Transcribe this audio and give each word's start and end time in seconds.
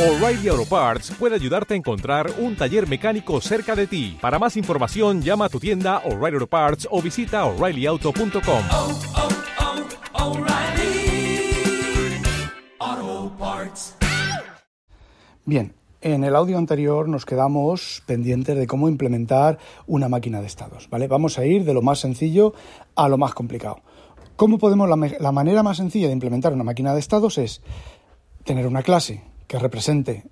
O'Reilly 0.00 0.48
Auto 0.48 0.64
Parts 0.64 1.10
puede 1.18 1.34
ayudarte 1.34 1.74
a 1.74 1.76
encontrar 1.76 2.32
un 2.38 2.56
taller 2.56 2.88
mecánico 2.88 3.38
cerca 3.42 3.76
de 3.76 3.86
ti. 3.86 4.16
Para 4.18 4.38
más 4.38 4.56
información, 4.56 5.20
llama 5.20 5.44
a 5.44 5.48
tu 5.50 5.60
tienda 5.60 5.98
O'Reilly 6.06 6.36
Auto 6.36 6.46
Parts 6.46 6.88
o 6.90 7.02
visita 7.02 7.44
oreillyauto.com. 7.44 8.62
oh, 8.72 8.98
oh, 12.78 13.32
Parts. 13.38 13.94
Bien, 15.44 15.74
en 16.00 16.24
el 16.24 16.34
audio 16.34 16.56
anterior 16.56 17.06
nos 17.06 17.26
quedamos 17.26 18.02
pendientes 18.06 18.56
de 18.56 18.66
cómo 18.66 18.88
implementar 18.88 19.58
una 19.86 20.08
máquina 20.08 20.40
de 20.40 20.46
estados, 20.46 20.88
¿vale? 20.88 21.08
Vamos 21.08 21.38
a 21.38 21.44
ir 21.44 21.66
de 21.66 21.74
lo 21.74 21.82
más 21.82 21.98
sencillo 21.98 22.54
a 22.94 23.06
lo 23.10 23.18
más 23.18 23.34
complicado. 23.34 23.82
¿Cómo 24.36 24.56
podemos, 24.56 24.88
la 24.88 25.32
manera 25.32 25.62
más 25.62 25.76
sencilla 25.76 26.06
de 26.06 26.14
implementar 26.14 26.54
una 26.54 26.64
máquina 26.64 26.94
de 26.94 27.00
estados 27.00 27.36
es 27.36 27.60
tener 28.44 28.66
una 28.66 28.82
clase 28.82 29.28
que 29.50 29.58
represente 29.58 30.22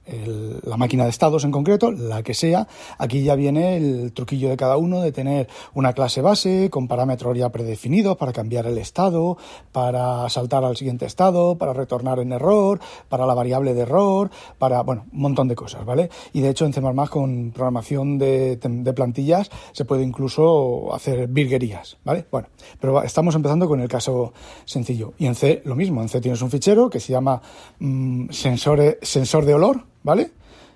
la 0.62 0.77
máquina 0.77 1.03
de 1.03 1.11
estados 1.11 1.43
en 1.43 1.50
concreto, 1.50 1.90
la 1.90 2.22
que 2.22 2.35
sea. 2.35 2.68
Aquí 2.99 3.25
ya 3.25 3.35
viene 3.35 3.76
el 3.76 4.13
truquillo 4.13 4.49
de 4.49 4.57
cada 4.57 4.76
uno 4.76 5.00
de 5.00 5.11
tener 5.11 5.49
una 5.75 5.93
clase 5.93 6.22
base 6.22 6.71
con 6.71 6.86
parámetros 6.86 7.36
ya 7.36 7.49
predefinidos 7.50 8.17
para 8.17 8.32
cambiar 8.32 8.67
el 8.67 8.79
estado, 8.79 9.36
para 9.73 10.29
saltar 10.29 10.62
al 10.62 10.76
siguiente 10.76 11.04
estado, 11.04 11.59
para 11.59 11.73
retornar 11.73 12.21
en 12.21 12.31
error, 12.31 12.79
para 13.09 13.26
la 13.26 13.35
variable 13.35 13.75
de 13.75 13.81
error, 13.81 14.31
para, 14.57 14.82
bueno, 14.82 15.07
un 15.12 15.21
montón 15.21 15.48
de 15.48 15.57
cosas, 15.57 15.85
¿vale? 15.85 16.11
Y 16.32 16.40
de 16.40 16.50
hecho 16.50 16.64
en 16.64 16.73
C++ 16.73 16.81
con 17.11 17.50
programación 17.50 18.18
de, 18.18 18.57
plantillas 18.95 19.50
se 19.73 19.85
puede 19.85 20.04
incluso 20.04 20.95
hacer 20.95 21.26
virguerías, 21.26 21.96
¿vale? 22.04 22.25
Bueno, 22.31 22.46
pero 22.79 23.03
estamos 23.03 23.35
empezando 23.35 23.67
con 23.67 23.81
el 23.81 23.89
caso 23.89 24.32
sencillo. 24.64 25.14
Y 25.18 25.26
en 25.26 25.35
C 25.35 25.61
lo 25.64 25.75
mismo, 25.75 26.03
en 26.03 26.09
C 26.09 26.21
tienes 26.21 26.40
un 26.40 26.53
fichero 26.53 26.89
que 26.89 27.00
se 27.00 27.12
llama 27.12 27.43
mm, 27.81 28.29
sensore- 28.29 28.98
sensor 29.08 29.44
de 29.44 29.54
olor, 29.54 29.85
¿vale? 30.03 30.30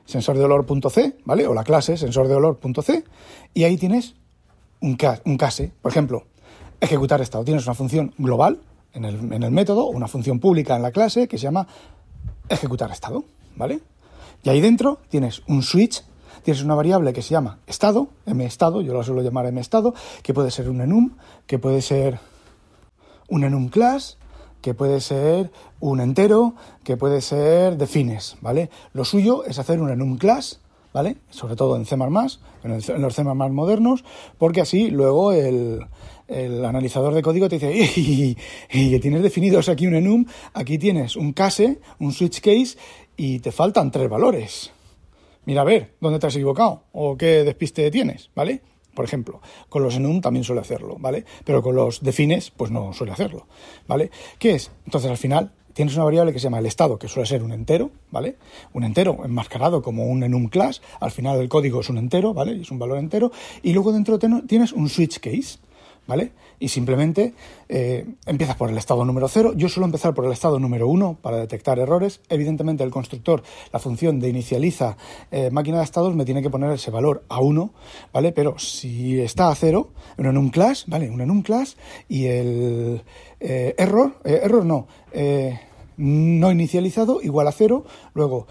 Sensor 0.06 0.36
de 0.36 0.44
olor.c, 0.44 1.16
¿vale? 1.24 1.46
O 1.46 1.54
la 1.54 1.64
clase 1.64 1.96
sensor 1.96 2.28
de 2.28 2.34
olor.c 2.34 3.04
y 3.54 3.64
ahí 3.64 3.76
tienes 3.76 4.14
un, 4.80 4.96
ca- 4.96 5.20
un 5.24 5.36
case, 5.36 5.72
por 5.80 5.92
ejemplo, 5.92 6.24
ejecutar 6.80 7.20
estado. 7.20 7.44
Tienes 7.44 7.64
una 7.66 7.74
función 7.74 8.12
global 8.18 8.60
en 8.94 9.04
el, 9.04 9.32
en 9.32 9.42
el 9.42 9.50
método, 9.52 9.86
una 9.86 10.08
función 10.08 10.40
pública 10.40 10.74
en 10.76 10.82
la 10.82 10.90
clase 10.90 11.28
que 11.28 11.38
se 11.38 11.44
llama 11.44 11.66
ejecutar 12.48 12.90
estado, 12.90 13.24
¿vale? 13.56 13.80
Y 14.42 14.48
ahí 14.48 14.60
dentro 14.60 14.98
tienes 15.08 15.42
un 15.46 15.62
switch, 15.62 16.02
tienes 16.42 16.62
una 16.64 16.74
variable 16.74 17.12
que 17.12 17.22
se 17.22 17.30
llama 17.30 17.58
estado, 17.66 18.08
mestado, 18.26 18.80
yo 18.80 18.92
la 18.94 19.04
suelo 19.04 19.22
llamar 19.22 19.50
mestado, 19.52 19.94
que 20.22 20.34
puede 20.34 20.50
ser 20.50 20.68
un 20.68 20.80
enum, 20.80 21.10
que 21.46 21.58
puede 21.60 21.80
ser 21.80 22.18
un 23.28 23.44
enum 23.44 23.68
class, 23.68 24.18
que 24.62 24.72
puede 24.72 25.00
ser 25.00 25.50
un 25.80 26.00
entero, 26.00 26.54
que 26.84 26.96
puede 26.96 27.20
ser 27.20 27.76
defines, 27.76 28.36
¿vale? 28.40 28.70
Lo 28.94 29.04
suyo 29.04 29.44
es 29.44 29.58
hacer 29.58 29.80
un 29.80 29.90
enum 29.90 30.16
class, 30.16 30.60
¿vale? 30.94 31.16
Sobre 31.30 31.56
todo 31.56 31.76
en 31.76 31.84
C++, 31.84 31.96
en, 31.96 33.02
los 33.02 33.14
C++ 33.14 33.24
modernos, 33.24 34.04
porque 34.38 34.60
así 34.60 34.90
luego 34.90 35.32
el, 35.32 35.80
el 36.28 36.64
analizador 36.64 37.12
de 37.12 37.22
código 37.22 37.48
te 37.48 37.58
dice, 37.58 38.00
y, 38.72 38.98
tienes 39.00 39.22
definidos 39.22 39.68
aquí 39.68 39.86
un 39.86 39.96
enum, 39.96 40.24
aquí 40.54 40.78
tienes 40.78 41.16
un 41.16 41.32
case, 41.32 41.80
un 41.98 42.12
switch 42.12 42.40
case, 42.40 42.78
y 43.16 43.40
te 43.40 43.52
faltan 43.52 43.90
tres 43.90 44.08
valores 44.08 44.72
mira 45.44 45.62
a 45.62 45.64
ver 45.64 45.94
dónde 46.00 46.18
te 46.18 46.28
has 46.28 46.36
equivocado 46.36 46.84
o 46.92 47.16
qué 47.16 47.42
despiste 47.44 47.90
tienes, 47.90 48.30
¿vale? 48.34 48.62
Por 48.94 49.04
ejemplo, 49.04 49.40
con 49.68 49.82
los 49.82 49.96
enum 49.96 50.20
también 50.20 50.44
suele 50.44 50.60
hacerlo, 50.60 50.96
¿vale? 50.98 51.24
Pero 51.44 51.62
con 51.62 51.74
los 51.74 52.02
defines, 52.02 52.50
pues 52.50 52.70
no 52.70 52.92
suele 52.92 53.12
hacerlo, 53.12 53.46
¿vale? 53.86 54.10
¿Qué 54.38 54.54
es? 54.54 54.70
Entonces, 54.84 55.10
al 55.10 55.16
final, 55.16 55.52
tienes 55.72 55.94
una 55.94 56.04
variable 56.04 56.32
que 56.32 56.38
se 56.38 56.44
llama 56.44 56.58
el 56.58 56.66
estado, 56.66 56.98
que 56.98 57.08
suele 57.08 57.26
ser 57.26 57.42
un 57.42 57.52
entero, 57.52 57.90
¿vale? 58.10 58.36
Un 58.72 58.84
entero 58.84 59.20
enmascarado 59.24 59.82
como 59.82 60.06
un 60.06 60.22
enum 60.22 60.48
class, 60.48 60.82
al 61.00 61.10
final 61.10 61.40
el 61.40 61.48
código 61.48 61.80
es 61.80 61.88
un 61.88 61.98
entero, 61.98 62.34
¿vale? 62.34 62.60
Es 62.60 62.70
un 62.70 62.78
valor 62.78 62.98
entero, 62.98 63.32
y 63.62 63.72
luego 63.72 63.92
dentro 63.92 64.18
tienes 64.18 64.72
un 64.72 64.88
switch 64.88 65.20
case, 65.20 65.58
¿vale? 66.06 66.32
Y 66.58 66.68
simplemente 66.68 67.34
eh, 67.68 68.06
empiezas 68.26 68.56
por 68.56 68.70
el 68.70 68.78
estado 68.78 69.04
número 69.04 69.28
0. 69.28 69.52
Yo 69.56 69.68
suelo 69.68 69.86
empezar 69.86 70.14
por 70.14 70.24
el 70.24 70.32
estado 70.32 70.58
número 70.58 70.88
1 70.88 71.18
para 71.20 71.38
detectar 71.38 71.78
errores. 71.78 72.20
Evidentemente, 72.28 72.84
el 72.84 72.90
constructor, 72.90 73.42
la 73.72 73.78
función 73.78 74.20
de 74.20 74.28
inicializa 74.28 74.96
eh, 75.30 75.50
máquina 75.50 75.78
de 75.78 75.84
estados, 75.84 76.14
me 76.14 76.24
tiene 76.24 76.42
que 76.42 76.50
poner 76.50 76.70
ese 76.70 76.90
valor 76.90 77.24
a 77.28 77.40
1, 77.40 77.72
¿vale? 78.12 78.32
Pero 78.32 78.58
si 78.58 79.20
está 79.20 79.48
a 79.48 79.54
0, 79.54 79.90
bueno, 80.16 80.30
en 80.30 80.38
un 80.38 80.50
class, 80.50 80.84
¿vale? 80.86 81.10
Un 81.10 81.20
en 81.20 81.30
un 81.30 81.42
class 81.42 81.76
y 82.08 82.26
el 82.26 83.02
eh, 83.40 83.74
error, 83.78 84.14
eh, 84.24 84.40
error 84.44 84.64
no, 84.64 84.86
eh, 85.12 85.58
no 85.96 86.50
inicializado 86.50 87.20
igual 87.22 87.48
a 87.48 87.52
0, 87.52 87.84
luego. 88.14 88.46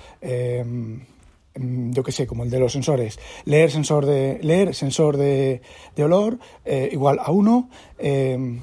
Mm, 1.55 1.91
yo 1.91 2.03
que 2.03 2.11
sé, 2.11 2.27
como 2.27 2.43
el 2.43 2.49
de 2.49 2.59
los 2.59 2.73
sensores, 2.73 3.19
leer 3.45 3.71
sensor 3.71 4.05
de, 4.05 4.39
leer 4.41 4.73
sensor 4.75 5.17
de, 5.17 5.61
de 5.95 6.03
olor 6.03 6.39
eh, 6.65 6.89
igual 6.91 7.19
a 7.19 7.31
1, 7.31 7.69
eh, 7.99 8.59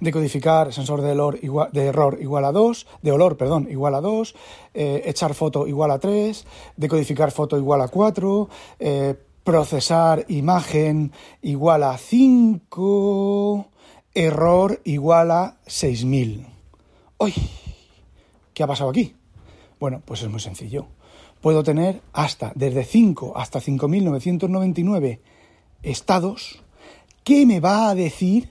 decodificar 0.00 0.72
sensor 0.72 1.02
de, 1.02 1.12
olor 1.12 1.38
igual, 1.42 1.70
de 1.72 1.86
error 1.86 2.18
igual 2.20 2.44
a 2.44 2.52
2, 2.52 2.86
de 3.02 3.12
olor, 3.12 3.36
perdón, 3.36 3.68
igual 3.70 3.94
a 3.94 4.00
2, 4.00 4.34
eh, 4.74 5.02
echar 5.04 5.34
foto 5.34 5.66
igual 5.66 5.90
a 5.90 5.98
3, 5.98 6.46
decodificar 6.76 7.30
foto 7.30 7.56
igual 7.56 7.82
a 7.82 7.88
4, 7.88 8.48
eh, 8.78 9.14
procesar 9.44 10.24
imagen 10.28 11.12
igual 11.42 11.82
a 11.84 11.96
5, 11.96 13.66
error 14.14 14.80
igual 14.84 15.30
a 15.30 15.58
6000. 15.66 16.46
¡Uy! 17.18 17.34
¿Qué 18.54 18.62
ha 18.62 18.66
pasado 18.66 18.90
aquí? 18.90 19.14
Bueno, 19.78 20.02
pues 20.04 20.22
es 20.22 20.30
muy 20.30 20.40
sencillo. 20.40 20.86
Puedo 21.40 21.62
tener 21.62 22.02
hasta, 22.12 22.52
desde 22.54 22.84
5 22.84 23.32
hasta 23.36 23.60
5.999 23.60 25.20
estados 25.82 26.62
que 27.24 27.46
me 27.46 27.60
va 27.60 27.88
a 27.88 27.94
decir 27.94 28.50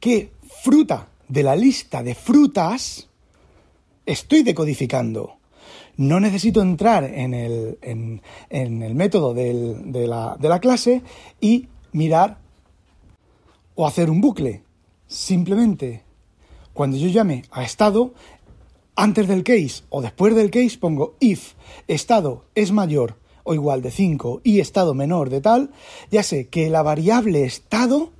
qué 0.00 0.32
fruta 0.62 1.08
de 1.28 1.42
la 1.42 1.54
lista 1.54 2.02
de 2.02 2.14
frutas 2.14 3.08
estoy 4.06 4.42
decodificando. 4.42 5.36
No 5.96 6.20
necesito 6.20 6.62
entrar 6.62 7.04
en 7.04 7.34
el, 7.34 7.78
en, 7.82 8.22
el 8.50 8.94
método 8.94 9.34
de, 9.34 9.82
la, 10.06 10.36
de 10.38 10.48
la 10.48 10.60
clase 10.60 11.02
y 11.40 11.68
mirar 11.92 12.38
o 13.74 13.86
hacer 13.86 14.08
un 14.10 14.20
bucle. 14.20 14.62
Simplemente, 15.06 16.02
cuando 16.72 16.96
yo 16.96 17.08
llame 17.08 17.42
a 17.50 17.64
estado, 17.64 18.14
antes 18.98 19.28
del 19.28 19.44
case 19.44 19.84
o 19.90 20.02
después 20.02 20.34
del 20.34 20.50
case 20.50 20.76
pongo 20.76 21.14
if 21.20 21.54
estado 21.86 22.46
es 22.56 22.72
mayor 22.72 23.16
o 23.44 23.54
igual 23.54 23.80
de 23.80 23.92
5 23.92 24.40
y 24.42 24.58
estado 24.58 24.92
menor 24.92 25.30
de 25.30 25.40
tal, 25.40 25.70
ya 26.10 26.24
sé 26.24 26.48
que 26.48 26.68
la 26.68 26.82
variable 26.82 27.44
estado 27.44 28.10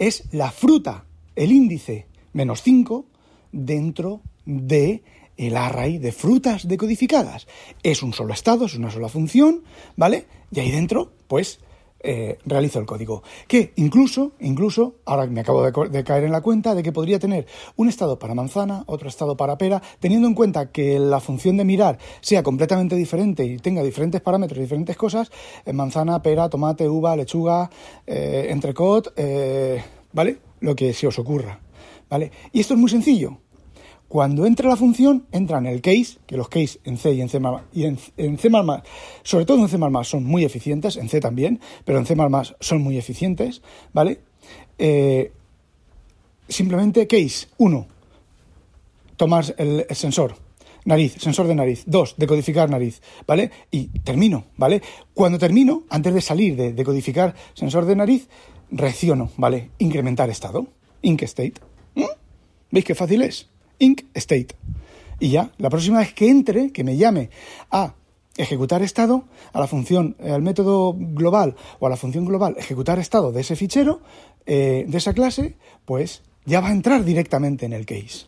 es 0.00 0.24
la 0.32 0.50
fruta, 0.50 1.04
el 1.36 1.52
índice 1.52 2.06
menos 2.32 2.62
5 2.62 3.06
dentro 3.52 4.22
de 4.44 5.04
el 5.36 5.56
array 5.56 5.98
de 5.98 6.10
frutas 6.10 6.66
decodificadas. 6.66 7.46
Es 7.84 8.02
un 8.02 8.12
solo 8.12 8.34
estado, 8.34 8.66
es 8.66 8.74
una 8.74 8.90
sola 8.90 9.08
función, 9.08 9.62
¿vale? 9.94 10.26
Y 10.50 10.58
ahí 10.58 10.72
dentro, 10.72 11.12
pues, 11.28 11.60
eh, 12.06 12.38
realizo 12.44 12.78
el 12.78 12.86
código. 12.86 13.22
Que 13.48 13.72
incluso, 13.76 14.32
incluso, 14.40 14.94
ahora 15.04 15.26
me 15.26 15.40
acabo 15.40 15.62
de, 15.62 16.04
caer 16.04 16.24
en 16.24 16.32
la 16.32 16.40
cuenta 16.40 16.74
de 16.74 16.82
que 16.82 16.92
podría 16.92 17.18
tener 17.18 17.46
un 17.74 17.88
estado 17.88 18.18
para 18.18 18.34
manzana, 18.34 18.84
otro 18.86 19.08
estado 19.08 19.36
para 19.36 19.58
pera, 19.58 19.82
teniendo 19.98 20.28
en 20.28 20.34
cuenta 20.34 20.70
que 20.70 20.98
la 20.98 21.20
función 21.20 21.56
de 21.56 21.64
mirar 21.64 21.98
sea 22.20 22.42
completamente 22.42 22.94
diferente 22.94 23.44
y 23.44 23.58
tenga 23.58 23.82
diferentes 23.82 24.20
parámetros, 24.20 24.60
diferentes 24.60 24.96
cosas, 24.96 25.30
eh, 25.64 25.72
manzana, 25.72 26.22
pera, 26.22 26.48
tomate, 26.48 26.88
uva, 26.88 27.16
lechuga, 27.16 27.68
eh, 28.06 28.46
entrecot, 28.50 29.12
eh, 29.16 29.82
¿vale? 30.12 30.38
Lo 30.60 30.76
que 30.76 30.92
se 30.92 31.06
os 31.06 31.18
ocurra, 31.18 31.58
¿vale? 32.08 32.30
Y 32.52 32.60
esto 32.60 32.74
es 32.74 32.80
muy 32.80 32.88
sencillo. 32.88 33.38
Cuando 34.08 34.46
entra 34.46 34.68
la 34.68 34.76
función, 34.76 35.26
entra 35.32 35.58
en 35.58 35.66
el 35.66 35.80
case, 35.80 36.18
que 36.26 36.36
los 36.36 36.48
case 36.48 36.78
en 36.84 36.96
C 36.96 37.12
y 37.12 37.20
en 37.20 37.28
C++, 37.28 37.40
y 37.72 37.84
en, 37.84 37.98
en 38.16 38.38
C++, 38.38 38.50
sobre 39.24 39.44
todo 39.44 39.58
en 39.62 39.68
C++ 39.68 39.78
son 40.04 40.24
muy 40.24 40.44
eficientes, 40.44 40.96
en 40.96 41.08
C 41.08 41.20
también, 41.20 41.60
pero 41.84 41.98
en 41.98 42.06
C++ 42.06 42.16
son 42.60 42.82
muy 42.82 42.98
eficientes, 42.98 43.62
¿vale? 43.92 44.20
Eh, 44.78 45.32
simplemente 46.48 47.06
case 47.08 47.48
1, 47.58 47.86
tomar 49.16 49.44
el, 49.58 49.86
sensor, 49.90 50.36
nariz, 50.84 51.16
sensor 51.18 51.48
de 51.48 51.56
nariz, 51.56 51.82
2, 51.86 52.14
decodificar 52.16 52.70
nariz, 52.70 53.02
¿vale? 53.26 53.50
Y 53.72 53.88
termino, 54.00 54.44
¿vale? 54.56 54.82
Cuando 55.14 55.38
termino, 55.38 55.82
antes 55.90 56.14
de 56.14 56.20
salir 56.20 56.54
de 56.54 56.72
decodificar 56.72 57.34
sensor 57.54 57.86
de 57.86 57.96
nariz, 57.96 58.28
reacciono, 58.70 59.30
¿vale? 59.36 59.70
Incrementar 59.78 60.30
estado, 60.30 60.68
inc 61.02 61.22
state. 61.22 61.54
¿Mm? 61.94 62.04
¿Veis 62.70 62.84
qué 62.84 62.94
fácil 62.94 63.22
es? 63.22 63.48
Inc 63.78 64.04
state. 64.14 64.54
Y 65.18 65.30
ya, 65.30 65.50
la 65.58 65.70
próxima 65.70 65.98
vez 65.98 66.12
que 66.12 66.28
entre, 66.28 66.72
que 66.72 66.84
me 66.84 66.96
llame 66.96 67.30
a 67.70 67.94
ejecutar 68.36 68.82
estado, 68.82 69.24
a 69.52 69.60
la 69.60 69.66
función, 69.66 70.16
eh, 70.18 70.30
al 70.30 70.42
método 70.42 70.94
global 70.94 71.56
o 71.80 71.86
a 71.86 71.90
la 71.90 71.96
función 71.96 72.26
global 72.26 72.54
ejecutar 72.58 72.98
estado 72.98 73.32
de 73.32 73.40
ese 73.40 73.56
fichero, 73.56 74.00
eh, 74.44 74.84
de 74.86 74.98
esa 74.98 75.14
clase, 75.14 75.56
pues 75.84 76.22
ya 76.44 76.60
va 76.60 76.68
a 76.68 76.72
entrar 76.72 77.04
directamente 77.04 77.66
en 77.66 77.72
el 77.72 77.86
case. 77.86 78.26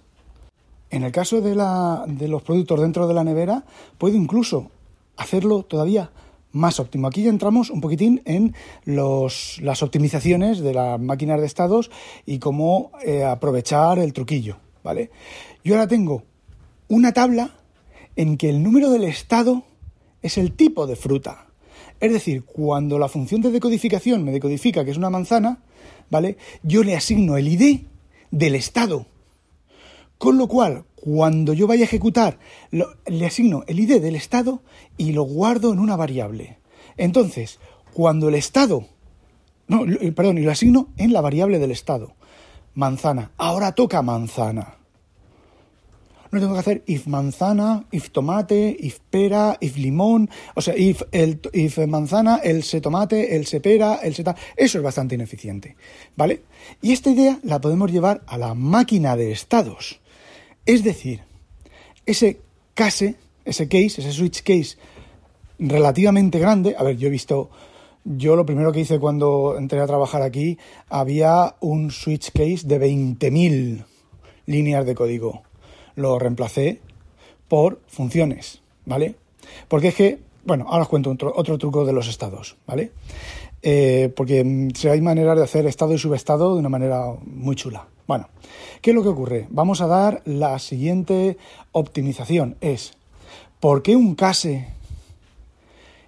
en 0.91 1.03
el 1.03 1.12
caso 1.12 1.41
de, 1.41 1.55
la, 1.55 2.05
de 2.06 2.29
los 2.29 2.43
productos 2.43 2.81
dentro 2.81 3.06
de 3.06 3.15
la 3.15 3.25
nevera, 3.25 3.65
puedo 3.99 4.17
incluso 4.17 4.71
hacerlo 5.17 5.62
todavía 5.62 6.11
más 6.53 6.81
óptimo. 6.81 7.06
Aquí 7.06 7.23
ya 7.23 7.31
entramos 7.31 7.71
un 7.71 7.81
poquitín 7.81 8.23
en 8.25 8.55
los, 8.85 9.59
las 9.61 9.83
optimizaciones 9.83 10.61
de 10.61 10.73
las 10.73 10.99
máquinas 10.99 11.41
de 11.41 11.47
estados 11.47 11.91
y 12.25 12.39
cómo 12.39 12.93
eh, 13.05 13.25
aprovechar 13.25 13.99
el 13.99 14.12
truquillo, 14.12 14.56
¿vale? 14.82 15.10
Yo 15.64 15.75
ahora 15.75 15.88
tengo 15.88 16.25
una 16.88 17.12
tabla 17.12 17.54
en 18.16 18.36
que 18.36 18.48
el 18.48 18.62
número 18.62 18.90
del 18.90 19.04
estado 19.04 19.64
es 20.22 20.38
el 20.38 20.52
tipo 20.52 20.86
de 20.86 20.96
fruta. 20.96 21.46
Es 22.00 22.12
decir, 22.12 22.44
cuando 22.44 22.98
la 22.98 23.08
función 23.08 23.40
de 23.40 23.50
decodificación 23.50 24.25
me 24.25 24.32
decodifica 24.32 24.84
que 24.84 24.90
es 24.90 24.96
una 24.96 25.10
manzana, 25.10 25.62
¿vale? 26.10 26.36
Yo 26.62 26.82
le 26.82 26.96
asigno 26.96 27.36
el 27.36 27.48
ID 27.48 27.80
del 28.30 28.54
estado. 28.54 29.06
Con 30.16 30.38
lo 30.38 30.48
cual, 30.48 30.84
cuando 30.96 31.52
yo 31.52 31.66
vaya 31.66 31.82
a 31.82 31.84
ejecutar, 31.84 32.38
le 32.70 33.26
asigno 33.26 33.64
el 33.66 33.78
ID 33.78 34.00
del 34.00 34.16
estado 34.16 34.62
y 34.96 35.12
lo 35.12 35.22
guardo 35.22 35.72
en 35.72 35.78
una 35.78 35.96
variable. 35.96 36.58
Entonces, 36.96 37.60
cuando 37.94 38.28
el 38.28 38.34
estado, 38.34 38.86
no, 39.69 39.84
perdón, 40.14 40.38
y 40.38 40.42
lo 40.42 40.50
asigno 40.50 40.88
en 40.96 41.12
la 41.12 41.20
variable 41.20 41.58
del 41.58 41.70
estado. 41.70 42.14
Manzana. 42.78 43.25
Ahora 43.36 43.72
toca 43.72 44.02
manzana 44.02 44.78
no 46.30 46.40
tengo 46.40 46.54
que 46.54 46.60
hacer 46.60 46.82
if 46.86 47.06
manzana, 47.06 47.84
if 47.90 48.10
tomate, 48.10 48.76
if 48.78 48.98
pera, 49.10 49.56
if 49.60 49.76
limón, 49.76 50.28
o 50.54 50.60
sea, 50.60 50.75
if, 50.76 51.02
el, 51.12 51.40
if 51.52 51.78
manzana, 51.86 52.40
el 52.42 52.62
se 52.62 52.80
tomate, 52.80 53.36
el 53.36 53.46
se 53.46 53.60
pera, 53.60 53.96
el 54.02 54.14
se 54.14 54.25
Eso 54.56 54.78
es 54.78 54.84
bastante 54.84 55.14
ineficiente, 55.14 55.76
¿vale? 56.16 56.42
Y 56.82 56.92
esta 56.92 57.10
idea 57.10 57.38
la 57.42 57.60
podemos 57.60 57.90
llevar 57.90 58.22
a 58.26 58.36
la 58.36 58.54
máquina 58.54 59.16
de 59.16 59.32
estados. 59.32 60.00
Es 60.66 60.84
decir, 60.84 61.22
ese 62.04 62.40
case, 62.75 63.16
ese 63.44 63.69
case, 63.69 64.00
ese 64.00 64.12
switch 64.12 64.42
case 64.42 64.76
relativamente 65.58 66.38
grande, 66.38 66.76
a 66.78 66.82
ver, 66.82 66.96
yo 66.96 67.08
he 67.08 67.10
visto 67.10 67.50
yo 68.16 68.37
lo 68.37 68.46
primero 68.46 68.72
que 68.72 68.81
hice 68.81 68.99
cuando 68.99 69.56
entré 69.58 69.81
a 69.81 69.87
trabajar 69.87 70.22
aquí, 70.22 70.58
había 70.88 71.56
un 71.60 71.90
switch 71.90 72.32
case 72.32 72.66
de 72.66 72.81
20.000 72.81 73.84
líneas 74.46 74.87
de 74.87 74.94
código 74.94 75.43
lo 75.99 76.19
reemplacé 76.19 76.81
por 77.49 77.81
funciones, 77.88 78.62
¿vale? 78.87 79.16
Porque 79.66 79.88
es 79.88 79.94
que, 79.94 80.19
bueno, 80.44 80.66
ahora 80.69 80.82
os 80.82 80.88
cuento 80.88 81.10
otro, 81.10 81.58
truco 81.58 81.84
de 81.84 81.93
los 81.93 82.08
estados, 82.08 82.56
¿vale? 82.66 82.93
Eh, 83.62 84.12
porque 84.16 84.44
mm, 84.44 84.70
si 84.75 84.88
hay 84.88 85.00
maneras 85.00 85.37
de 85.37 85.43
hacer 85.43 85.66
estado 85.66 85.93
y 85.93 85.99
subestado 85.99 86.54
de 86.54 86.61
una 86.61 86.69
manera 86.69 87.04
muy 87.25 87.56
chula. 87.56 87.88
Bueno, 88.06 88.28
¿qué 88.81 88.90
es 88.90 88.96
lo 88.96 89.02
que 89.02 89.08
ocurre? 89.08 89.46
Vamos 89.50 89.81
a 89.81 89.88
dar 89.88 90.22
la 90.25 90.58
siguiente 90.61 91.37
optimización. 91.72 92.56
Es, 92.61 92.93
¿por 93.58 93.82
qué 93.82 93.96
un 93.96 94.14
case 94.14 94.69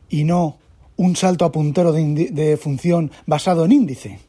y 0.09 0.23
no 0.25 0.57
un 1.01 1.17
salto 1.17 1.47
a 1.47 1.53
puntero 1.53 1.93
de, 1.93 2.59
función 2.61 3.11
basado 3.25 3.65
en 3.65 3.73
índice? 3.73 4.21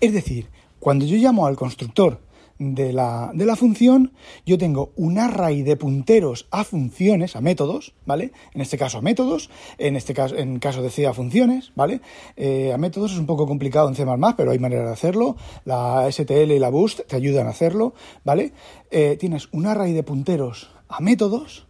Es 0.00 0.14
decir, 0.14 0.48
cuando 0.80 1.04
yo 1.04 1.18
llamo 1.18 1.46
al 1.46 1.56
constructor 1.56 2.20
de 2.58 2.94
la, 2.94 3.32
de 3.34 3.44
la, 3.44 3.54
función, 3.54 4.12
yo 4.46 4.56
tengo 4.56 4.92
un 4.96 5.18
array 5.18 5.62
de 5.62 5.76
punteros 5.76 6.46
a 6.50 6.64
funciones, 6.64 7.36
a 7.36 7.42
métodos, 7.42 7.92
¿vale? 8.06 8.32
En 8.54 8.62
este 8.62 8.78
caso 8.78 8.98
a 8.98 9.02
métodos, 9.02 9.50
en 9.76 9.96
este 9.96 10.14
caso, 10.14 10.36
en 10.36 10.58
caso 10.58 10.80
de 10.80 10.88
C 10.88 11.06
a 11.06 11.12
funciones, 11.12 11.72
¿vale? 11.76 12.00
Eh, 12.36 12.72
a 12.72 12.78
métodos 12.78 13.12
es 13.12 13.18
un 13.18 13.26
poco 13.26 13.46
complicado 13.46 13.86
en 13.88 13.94
C++, 13.94 14.06
pero 14.38 14.52
hay 14.52 14.58
manera 14.58 14.86
de 14.86 14.92
hacerlo. 14.92 15.36
La 15.66 16.10
STL 16.10 16.52
y 16.52 16.58
la 16.58 16.70
Boost 16.70 17.00
te 17.06 17.16
ayudan 17.16 17.46
a 17.46 17.50
hacerlo, 17.50 17.92
¿vale? 18.24 18.52
Eh, 18.90 19.18
tienes 19.20 19.48
un 19.52 19.66
array 19.66 19.92
de 19.92 20.02
punteros 20.02 20.70
a 20.88 21.00
métodos, 21.00 21.66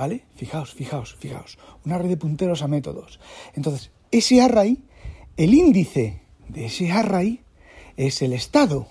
¿vale? 0.00 0.24
Fijaos, 0.34 0.72
fijaos, 0.72 1.14
fijaos. 1.14 1.58
Un 1.84 1.92
array 1.92 2.08
de 2.08 2.16
punteros 2.16 2.62
a 2.62 2.68
métodos. 2.68 3.20
Entonces, 3.52 3.90
ese 4.10 4.40
array, 4.40 4.78
el 5.36 5.52
índice 5.52 6.22
de 6.48 6.64
ese 6.64 6.90
array 6.90 7.42
es 7.98 8.22
el 8.22 8.32
estado. 8.32 8.86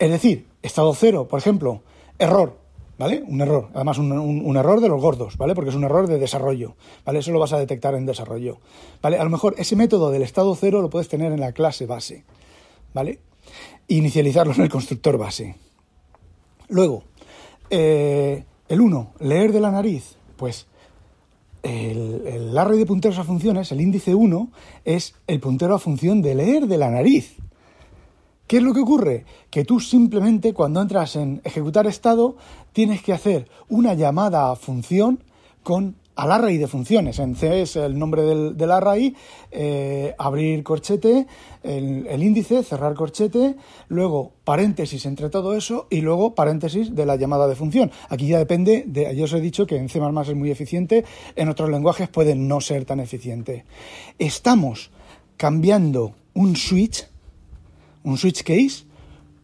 Es 0.00 0.10
decir, 0.10 0.48
Estado 0.60 0.92
cero, 0.92 1.28
por 1.28 1.38
ejemplo, 1.38 1.82
error, 2.18 2.58
¿vale? 2.98 3.22
Un 3.28 3.40
error, 3.40 3.68
además 3.74 3.98
un, 3.98 4.56
error 4.56 4.80
de 4.80 4.88
los 4.88 5.00
gordos, 5.00 5.36
¿vale? 5.36 5.54
Porque 5.54 5.70
es 5.70 5.76
un 5.76 5.84
error 5.84 6.08
de 6.08 6.18
desarrollo, 6.18 6.74
¿vale? 7.04 7.20
Eso 7.20 7.30
lo 7.30 7.38
vas 7.38 7.52
a 7.52 7.58
detectar 7.58 7.94
en 7.94 8.04
desarrollo, 8.04 8.58
¿vale? 9.00 9.20
A 9.20 9.24
lo 9.24 9.30
mejor 9.30 9.54
ese 9.56 9.76
método 9.76 10.10
del 10.10 10.22
estado 10.22 10.56
cero 10.56 10.82
lo 10.82 10.90
puedes 10.90 11.06
tener 11.06 11.30
en 11.30 11.38
la 11.38 11.52
clase 11.52 11.86
base, 11.86 12.24
¿vale? 12.92 13.20
Inicializarlo 13.86 14.52
en 14.52 14.62
el 14.62 14.68
constructor 14.68 15.16
base. 15.16 15.54
Luego, 16.68 17.04
eh, 17.70 18.42
el 18.68 18.80
1, 18.80 19.14
leer 19.20 19.52
de 19.52 19.60
la 19.60 19.70
nariz, 19.70 20.16
pues 20.40 20.66
el, 21.62 22.56
array 22.56 22.78
de 22.78 22.86
punteros 22.86 23.18
a 23.18 23.24
funciones, 23.24 23.70
el 23.72 23.80
índice 23.82 24.14
1, 24.14 24.50
es 24.86 25.14
el 25.26 25.38
puntero 25.38 25.74
a 25.74 25.78
función 25.78 26.22
de 26.22 26.34
leer 26.34 26.66
de 26.66 26.78
la 26.78 26.90
nariz, 26.90 27.36
¿Qué 28.46 28.56
es 28.56 28.64
lo 28.64 28.74
que 28.74 28.80
ocurre? 28.80 29.26
Que 29.48 29.64
tú 29.64 29.78
simplemente 29.78 30.52
cuando 30.54 30.82
entras 30.82 31.14
en 31.14 31.40
ejecutar 31.44 31.86
estado 31.86 32.34
tienes 32.72 33.00
que 33.00 33.12
hacer 33.12 33.48
una 33.68 33.94
llamada 33.94 34.50
a 34.50 34.56
función 34.56 35.22
con 35.62 35.94
al 36.16 36.32
array 36.32 36.58
de 36.58 36.66
funciones. 36.66 37.18
En 37.18 37.36
C 37.36 37.62
es 37.62 37.76
el 37.76 37.98
nombre 37.98 38.22
del, 38.22 38.70
array, 38.70 39.14
eh, 39.50 40.14
abrir 40.18 40.62
corchete, 40.62 41.26
el, 41.62 42.22
índice, 42.22 42.62
cerrar 42.62 42.94
corchete, 42.94 43.56
luego 43.88 44.32
paréntesis 44.44 45.06
entre 45.06 45.30
todo 45.30 45.54
eso 45.56 45.86
y 45.90 46.00
luego 46.00 46.34
paréntesis 46.34 46.94
de 46.94 47.06
la 47.06 47.16
llamada 47.16 47.48
de 47.48 47.56
función. 47.56 47.90
Aquí 48.08 48.28
ya 48.28 48.38
depende 48.38 48.84
de, 48.86 49.14
yo 49.16 49.24
os 49.24 49.32
he 49.32 49.40
dicho 49.40 49.66
que 49.66 49.76
en 49.76 49.88
C++ 49.88 49.98
es 50.00 50.34
muy 50.34 50.50
eficiente, 50.50 51.04
en 51.36 51.48
otros 51.48 51.70
lenguajes 51.70 52.08
puede 52.08 52.34
no 52.34 52.60
ser 52.60 52.84
tan 52.84 53.00
eficiente. 53.00 53.64
Estamos 54.18 54.90
cambiando 55.36 56.14
un 56.34 56.56
switch 56.56 57.06
un 58.02 58.16
switch 58.16 58.42
case 58.42 58.84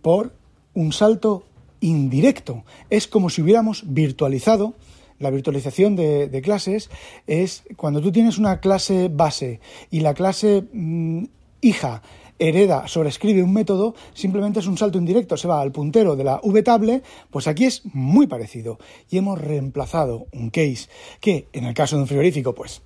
por 0.02 0.32
un 0.74 0.92
salto 0.92 1.44
indirecto. 1.80 2.64
Es 2.90 3.06
como 3.06 3.30
si 3.30 3.42
hubiéramos 3.42 3.84
virtualizado. 3.86 4.74
La 5.18 5.30
virtualización 5.30 5.96
de, 5.96 6.40
clases 6.42 6.90
es 7.26 7.64
cuando 7.76 8.00
tú 8.00 8.12
tienes 8.12 8.38
una 8.38 8.60
clase 8.60 9.08
base 9.12 9.60
y 9.90 10.00
la 10.00 10.14
clase 10.14 10.64
mm, 10.72 11.24
hija 11.60 12.02
hereda, 12.38 12.86
sobrescribe 12.86 13.42
un 13.42 13.52
método, 13.52 13.94
simplemente 14.12 14.60
es 14.60 14.66
un 14.66 14.76
salto 14.76 14.98
indirecto, 14.98 15.36
se 15.36 15.48
va 15.48 15.60
al 15.60 15.72
puntero 15.72 16.16
de 16.16 16.24
la 16.24 16.40
vtable, 16.44 17.02
pues 17.30 17.46
aquí 17.48 17.64
es 17.64 17.82
muy 17.94 18.26
parecido. 18.26 18.78
Y 19.10 19.18
hemos 19.18 19.40
reemplazado 19.40 20.26
un 20.32 20.50
case 20.50 20.88
que, 21.20 21.48
en 21.52 21.64
el 21.64 21.74
caso 21.74 21.96
de 21.96 22.02
un 22.02 22.08
frigorífico, 22.08 22.54
pues 22.54 22.82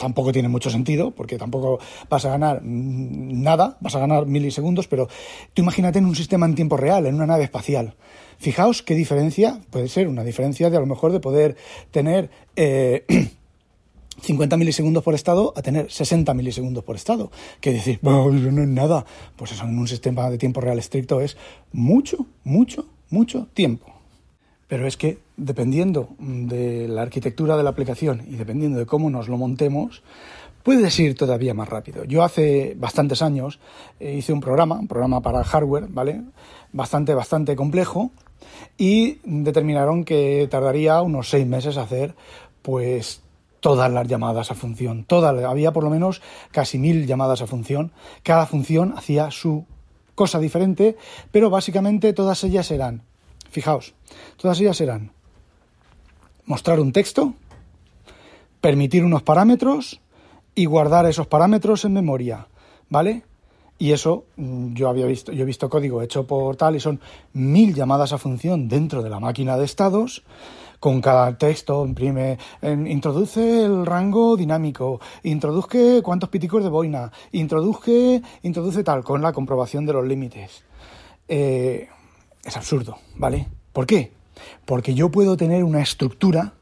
tampoco 0.00 0.32
tiene 0.32 0.48
mucho 0.48 0.70
sentido, 0.70 1.10
porque 1.10 1.36
tampoco 1.36 1.78
vas 2.08 2.24
a 2.24 2.30
ganar 2.30 2.62
nada, 2.62 3.76
vas 3.80 3.94
a 3.94 4.00
ganar 4.00 4.26
milisegundos, 4.26 4.88
pero 4.88 5.08
tú 5.52 5.60
imagínate 5.62 5.98
en 5.98 6.06
un 6.06 6.16
sistema 6.16 6.46
en 6.46 6.54
tiempo 6.54 6.78
real, 6.78 7.06
en 7.06 7.14
una 7.14 7.26
nave 7.26 7.44
espacial. 7.44 7.94
Fijaos 8.40 8.82
qué 8.82 8.94
diferencia, 8.94 9.60
puede 9.68 9.88
ser 9.88 10.08
una 10.08 10.24
diferencia 10.24 10.70
de 10.70 10.78
a 10.78 10.80
lo 10.80 10.86
mejor 10.86 11.12
de 11.12 11.20
poder 11.20 11.56
tener 11.90 12.30
50 12.56 12.56
eh, 12.56 13.04
milisegundos 14.58 15.04
por 15.04 15.14
estado 15.14 15.52
a 15.56 15.60
tener 15.60 15.92
60 15.92 16.32
milisegundos 16.32 16.82
por 16.82 16.96
estado. 16.96 17.30
Que 17.60 17.70
decir, 17.70 17.98
no 18.02 18.30
es 18.30 18.68
nada. 18.68 19.04
Pues 19.36 19.52
eso 19.52 19.64
en 19.64 19.78
un 19.78 19.86
sistema 19.86 20.30
de 20.30 20.38
tiempo 20.38 20.62
real 20.62 20.78
estricto 20.78 21.20
es 21.20 21.36
mucho, 21.72 22.24
mucho, 22.42 22.86
mucho 23.10 23.46
tiempo. 23.52 23.92
Pero 24.68 24.86
es 24.86 24.96
que 24.96 25.18
dependiendo 25.36 26.08
de 26.18 26.88
la 26.88 27.02
arquitectura 27.02 27.58
de 27.58 27.62
la 27.62 27.70
aplicación 27.70 28.24
y 28.26 28.36
dependiendo 28.36 28.78
de 28.78 28.86
cómo 28.86 29.10
nos 29.10 29.28
lo 29.28 29.36
montemos, 29.36 30.02
puedes 30.62 30.98
ir 30.98 31.14
todavía 31.14 31.52
más 31.52 31.68
rápido. 31.68 32.04
Yo 32.04 32.22
hace 32.22 32.74
bastantes 32.78 33.20
años 33.20 33.60
eh, 33.98 34.14
hice 34.14 34.32
un 34.32 34.40
programa, 34.40 34.80
un 34.80 34.88
programa 34.88 35.20
para 35.20 35.44
hardware, 35.44 35.88
¿vale? 35.88 36.22
Bastante, 36.72 37.12
bastante 37.12 37.54
complejo 37.54 38.12
y 38.78 39.18
determinaron 39.24 40.04
que 40.04 40.48
tardaría 40.50 41.00
unos 41.02 41.30
seis 41.30 41.46
meses 41.46 41.76
hacer, 41.76 42.14
pues, 42.62 43.22
todas 43.60 43.90
las 43.92 44.08
llamadas 44.08 44.50
a 44.50 44.54
función. 44.54 45.04
Todas, 45.04 45.42
había 45.44 45.72
por 45.72 45.84
lo 45.84 45.90
menos 45.90 46.22
casi 46.50 46.78
mil 46.78 47.06
llamadas 47.06 47.42
a 47.42 47.46
función. 47.46 47.92
Cada 48.22 48.46
función 48.46 48.94
hacía 48.96 49.30
su 49.30 49.66
cosa 50.14 50.38
diferente, 50.38 50.96
pero 51.30 51.50
básicamente 51.50 52.12
todas 52.12 52.42
ellas 52.44 52.70
eran 52.70 53.02
Fijaos, 53.50 53.94
todas 54.36 54.60
ellas 54.60 54.76
serán 54.76 55.10
mostrar 56.46 56.78
un 56.78 56.92
texto, 56.92 57.34
permitir 58.60 59.04
unos 59.04 59.22
parámetros 59.22 60.00
y 60.54 60.66
guardar 60.66 61.06
esos 61.06 61.26
parámetros 61.26 61.84
en 61.84 61.92
memoria, 61.92 62.46
¿vale? 62.88 63.24
Y 63.80 63.92
eso 63.92 64.26
mm, 64.36 64.74
yo 64.74 64.90
había 64.90 65.06
visto, 65.06 65.32
yo 65.32 65.42
he 65.42 65.46
visto 65.46 65.70
código 65.70 66.02
hecho 66.02 66.26
por 66.26 66.54
tal 66.56 66.76
y 66.76 66.80
son 66.80 67.00
mil 67.32 67.74
llamadas 67.74 68.12
a 68.12 68.18
función 68.18 68.68
dentro 68.68 69.02
de 69.02 69.08
la 69.08 69.18
máquina 69.18 69.56
de 69.56 69.64
estados. 69.64 70.22
Con 70.78 71.00
cada 71.00 71.36
texto 71.36 71.84
imprime, 71.84 72.38
introduce 72.62 73.64
el 73.64 73.84
rango 73.84 74.36
dinámico, 74.36 75.00
introduzca 75.24 75.78
cuántos 76.02 76.30
piticos 76.30 76.62
de 76.62 76.70
boina, 76.70 77.12
introduzca, 77.32 77.90
introduce 78.42 78.82
tal, 78.82 79.04
con 79.04 79.20
la 79.20 79.32
comprobación 79.32 79.84
de 79.84 79.92
los 79.92 80.06
límites. 80.06 80.62
Eh, 81.28 81.88
es 82.42 82.56
absurdo, 82.56 82.98
¿vale? 83.16 83.46
¿Por 83.74 83.86
qué? 83.86 84.12
Porque 84.64 84.94
yo 84.94 85.10
puedo 85.10 85.36
tener 85.36 85.64
una 85.64 85.82
estructura 85.82 86.54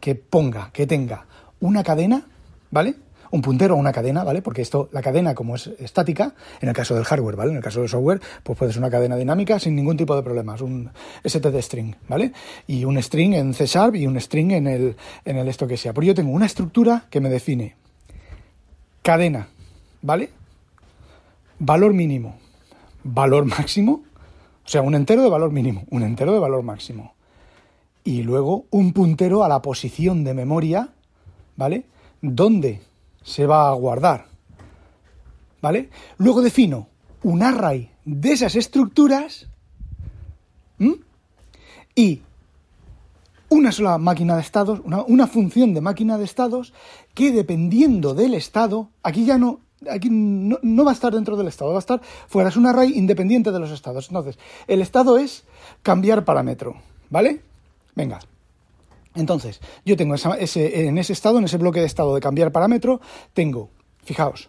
que 0.00 0.14
ponga, 0.14 0.70
que 0.72 0.86
tenga 0.86 1.26
una 1.60 1.82
cadena, 1.82 2.26
¿vale? 2.70 2.96
Un 3.32 3.42
puntero 3.42 3.74
o 3.74 3.78
una 3.78 3.92
cadena, 3.92 4.22
¿vale? 4.22 4.42
Porque 4.42 4.62
esto, 4.62 4.88
la 4.92 5.02
cadena, 5.02 5.34
como 5.34 5.56
es 5.56 5.66
estática, 5.78 6.34
en 6.60 6.68
el 6.68 6.74
caso 6.74 6.94
del 6.94 7.04
hardware, 7.04 7.34
¿vale? 7.34 7.50
En 7.50 7.56
el 7.56 7.62
caso 7.62 7.80
del 7.80 7.88
software, 7.88 8.20
pues 8.44 8.56
puede 8.56 8.72
ser 8.72 8.80
una 8.80 8.90
cadena 8.90 9.16
dinámica 9.16 9.58
sin 9.58 9.74
ningún 9.74 9.96
tipo 9.96 10.14
de 10.14 10.22
problemas, 10.22 10.60
un 10.60 10.90
STD 11.24 11.58
string, 11.60 11.96
¿vale? 12.08 12.32
Y 12.66 12.84
un 12.84 13.02
string 13.02 13.34
en 13.34 13.54
C 13.54 13.66
Sharp 13.66 13.96
y 13.96 14.06
un 14.06 14.20
string 14.20 14.52
en 14.52 14.66
el, 14.68 14.96
en 15.24 15.38
el 15.38 15.48
esto 15.48 15.66
que 15.66 15.76
sea. 15.76 15.92
Pero 15.92 16.06
yo 16.06 16.14
tengo 16.14 16.30
una 16.30 16.46
estructura 16.46 17.06
que 17.10 17.20
me 17.20 17.28
define 17.28 17.74
cadena, 19.02 19.48
¿vale? 20.00 20.30
Valor 21.58 21.92
mínimo, 21.92 22.36
valor 23.02 23.44
máximo, 23.44 24.02
o 24.64 24.68
sea, 24.68 24.82
un 24.82 24.94
entero 24.94 25.22
de 25.22 25.30
valor 25.30 25.50
mínimo, 25.50 25.84
un 25.90 26.02
entero 26.02 26.32
de 26.32 26.38
valor 26.38 26.62
máximo. 26.62 27.14
Y 28.04 28.22
luego 28.22 28.66
un 28.70 28.92
puntero 28.92 29.44
a 29.44 29.48
la 29.48 29.62
posición 29.62 30.24
de 30.24 30.34
memoria, 30.34 30.90
¿vale? 31.56 31.84
¿Dónde 32.20 32.80
se 33.22 33.46
va 33.46 33.68
a 33.68 33.74
guardar? 33.74 34.26
¿Vale? 35.60 35.90
Luego 36.18 36.42
defino 36.42 36.88
un 37.22 37.42
array 37.42 37.90
de 38.04 38.32
esas 38.32 38.56
estructuras 38.56 39.46
y 41.94 42.22
una 43.48 43.70
sola 43.70 43.98
máquina 43.98 44.34
de 44.34 44.40
estados, 44.40 44.80
una, 44.84 45.26
función 45.26 45.74
de 45.74 45.80
máquina 45.80 46.18
de 46.18 46.24
estados 46.24 46.72
que 47.14 47.32
dependiendo 47.32 48.14
del 48.14 48.34
estado, 48.34 48.88
aquí 49.02 49.24
ya 49.24 49.38
no, 49.38 49.60
aquí 49.90 50.08
no, 50.10 50.84
va 50.84 50.90
a 50.90 50.94
estar 50.94 51.12
dentro 51.12 51.36
del 51.36 51.48
estado, 51.48 51.70
va 51.70 51.76
a 51.76 51.80
estar 51.80 52.00
fuera, 52.28 52.48
es 52.48 52.56
un 52.56 52.66
array 52.66 52.96
independiente 52.96 53.52
de 53.52 53.60
los 53.60 53.70
estados. 53.70 54.08
Entonces, 54.08 54.38
el 54.66 54.80
estado 54.80 55.18
es 55.18 55.44
cambiar 55.82 56.24
parámetro, 56.24 56.76
¿vale? 57.10 57.42
Venga. 57.94 58.20
Entonces, 59.14 59.60
yo 59.84 59.96
tengo 59.96 60.14
esa, 60.14 60.34
ese, 60.34 60.86
en 60.86 60.98
ese 60.98 61.12
estado, 61.12 61.38
en 61.38 61.44
ese 61.44 61.58
bloque 61.58 61.80
de 61.80 61.86
estado 61.86 62.14
de 62.14 62.20
cambiar 62.20 62.52
parámetro, 62.52 63.00
tengo, 63.34 63.70
fijaos, 64.04 64.48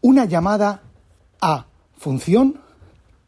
una 0.00 0.24
llamada 0.24 0.82
a 1.40 1.66
función 1.96 2.60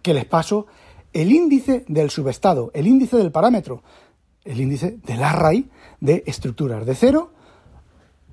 que 0.03 0.15
les 0.15 0.25
paso 0.25 0.67
el 1.13 1.33
índice 1.33 1.85
del 1.89 2.11
subestado, 2.11 2.71
el 2.75 2.87
índice 2.87 3.17
del 3.17 3.33
parámetro, 3.33 3.83
el 4.45 4.61
índice 4.61 4.99
del 5.05 5.23
array 5.23 5.69
de 6.01 6.23
estructuras 6.27 6.87
de 6.87 6.95
0 6.95 7.31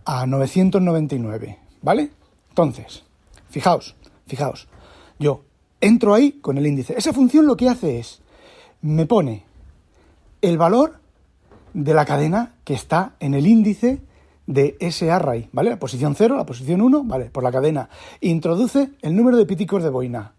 a 0.06 0.26
999, 0.26 1.60
¿vale? 1.82 2.12
Entonces, 2.50 3.04
fijaos, 3.50 3.96
fijaos, 4.26 4.68
yo 5.20 5.44
entro 5.82 6.14
ahí 6.14 6.34
con 6.34 6.58
el 6.58 6.66
índice. 6.66 6.96
Esa 6.98 7.14
función 7.14 7.46
lo 7.46 7.58
que 7.58 7.70
hace 7.70 8.00
es, 8.00 8.22
me 8.82 9.06
pone 9.06 9.46
el 10.42 10.58
valor 10.58 11.00
de 11.78 11.94
la 11.94 12.06
cadena 12.06 12.56
que 12.64 12.74
está 12.74 13.14
en 13.20 13.36
el 13.36 13.46
índice 13.46 14.02
de 14.48 14.78
ese 14.80 15.12
array, 15.12 15.48
¿vale? 15.52 15.70
La 15.70 15.78
posición 15.78 16.16
0, 16.16 16.36
la 16.36 16.46
posición 16.46 16.82
1, 16.82 17.04
¿vale? 17.04 17.26
Por 17.26 17.44
la 17.44 17.52
cadena. 17.52 17.88
Introduce 18.20 18.94
el 19.04 19.16
número 19.16 19.38
de 19.38 19.46
píticos 19.46 19.84
de 19.84 19.90
boina, 19.90 20.34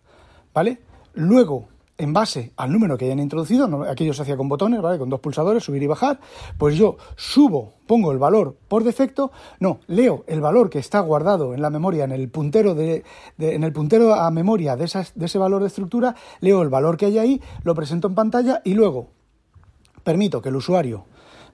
¿vale? 0.53 0.81
Luego, 1.15 1.69
en 1.97 2.13
base 2.13 2.51
al 2.57 2.73
número 2.73 2.99
que 2.99 3.05
hayan 3.05 3.21
introducido, 3.21 3.85
aquello 3.89 4.15
se 4.15 4.23
hacía 4.23 4.37
con 4.37 4.49
botones, 4.49 4.83
¿vale? 4.83 4.99
Con 4.99 5.11
dos 5.11 5.21
pulsadores, 5.21 5.63
subir 5.63 5.81
y 5.81 5.87
bajar, 5.87 6.19
pues 6.59 6.75
yo 6.75 6.97
subo, 7.15 7.75
pongo 7.87 8.11
el 8.11 8.19
valor 8.19 8.57
por 8.67 8.83
defecto, 8.83 9.31
no, 9.61 9.79
leo 9.87 10.25
el 10.27 10.41
valor 10.41 10.71
que 10.71 10.81
está 10.81 10.99
guardado 10.99 11.55
en 11.55 11.63
la 11.63 11.71
memoria, 11.71 12.03
en 12.03 12.11
el 12.11 12.29
puntero 12.31 12.75
de, 12.75 13.05
de 13.37 13.55
en 13.55 13.63
el 13.63 13.73
puntero 13.73 14.13
a 14.13 14.29
memoria 14.33 14.75
de, 14.75 14.87
esas, 14.87 15.13
de 15.15 15.27
ese 15.27 15.39
valor 15.39 15.61
de 15.61 15.69
estructura, 15.69 16.17
leo 16.41 16.63
el 16.63 16.69
valor 16.69 16.97
que 16.97 17.07
hay 17.07 17.19
ahí, 17.19 17.43
lo 17.63 17.77
presento 17.77 18.09
en 18.09 18.17
pantalla 18.17 18.61
y 18.65 18.75
luego 18.75 19.11
permito 20.03 20.43
que 20.43 20.49
el 20.49 20.57
usuario 20.57 21.05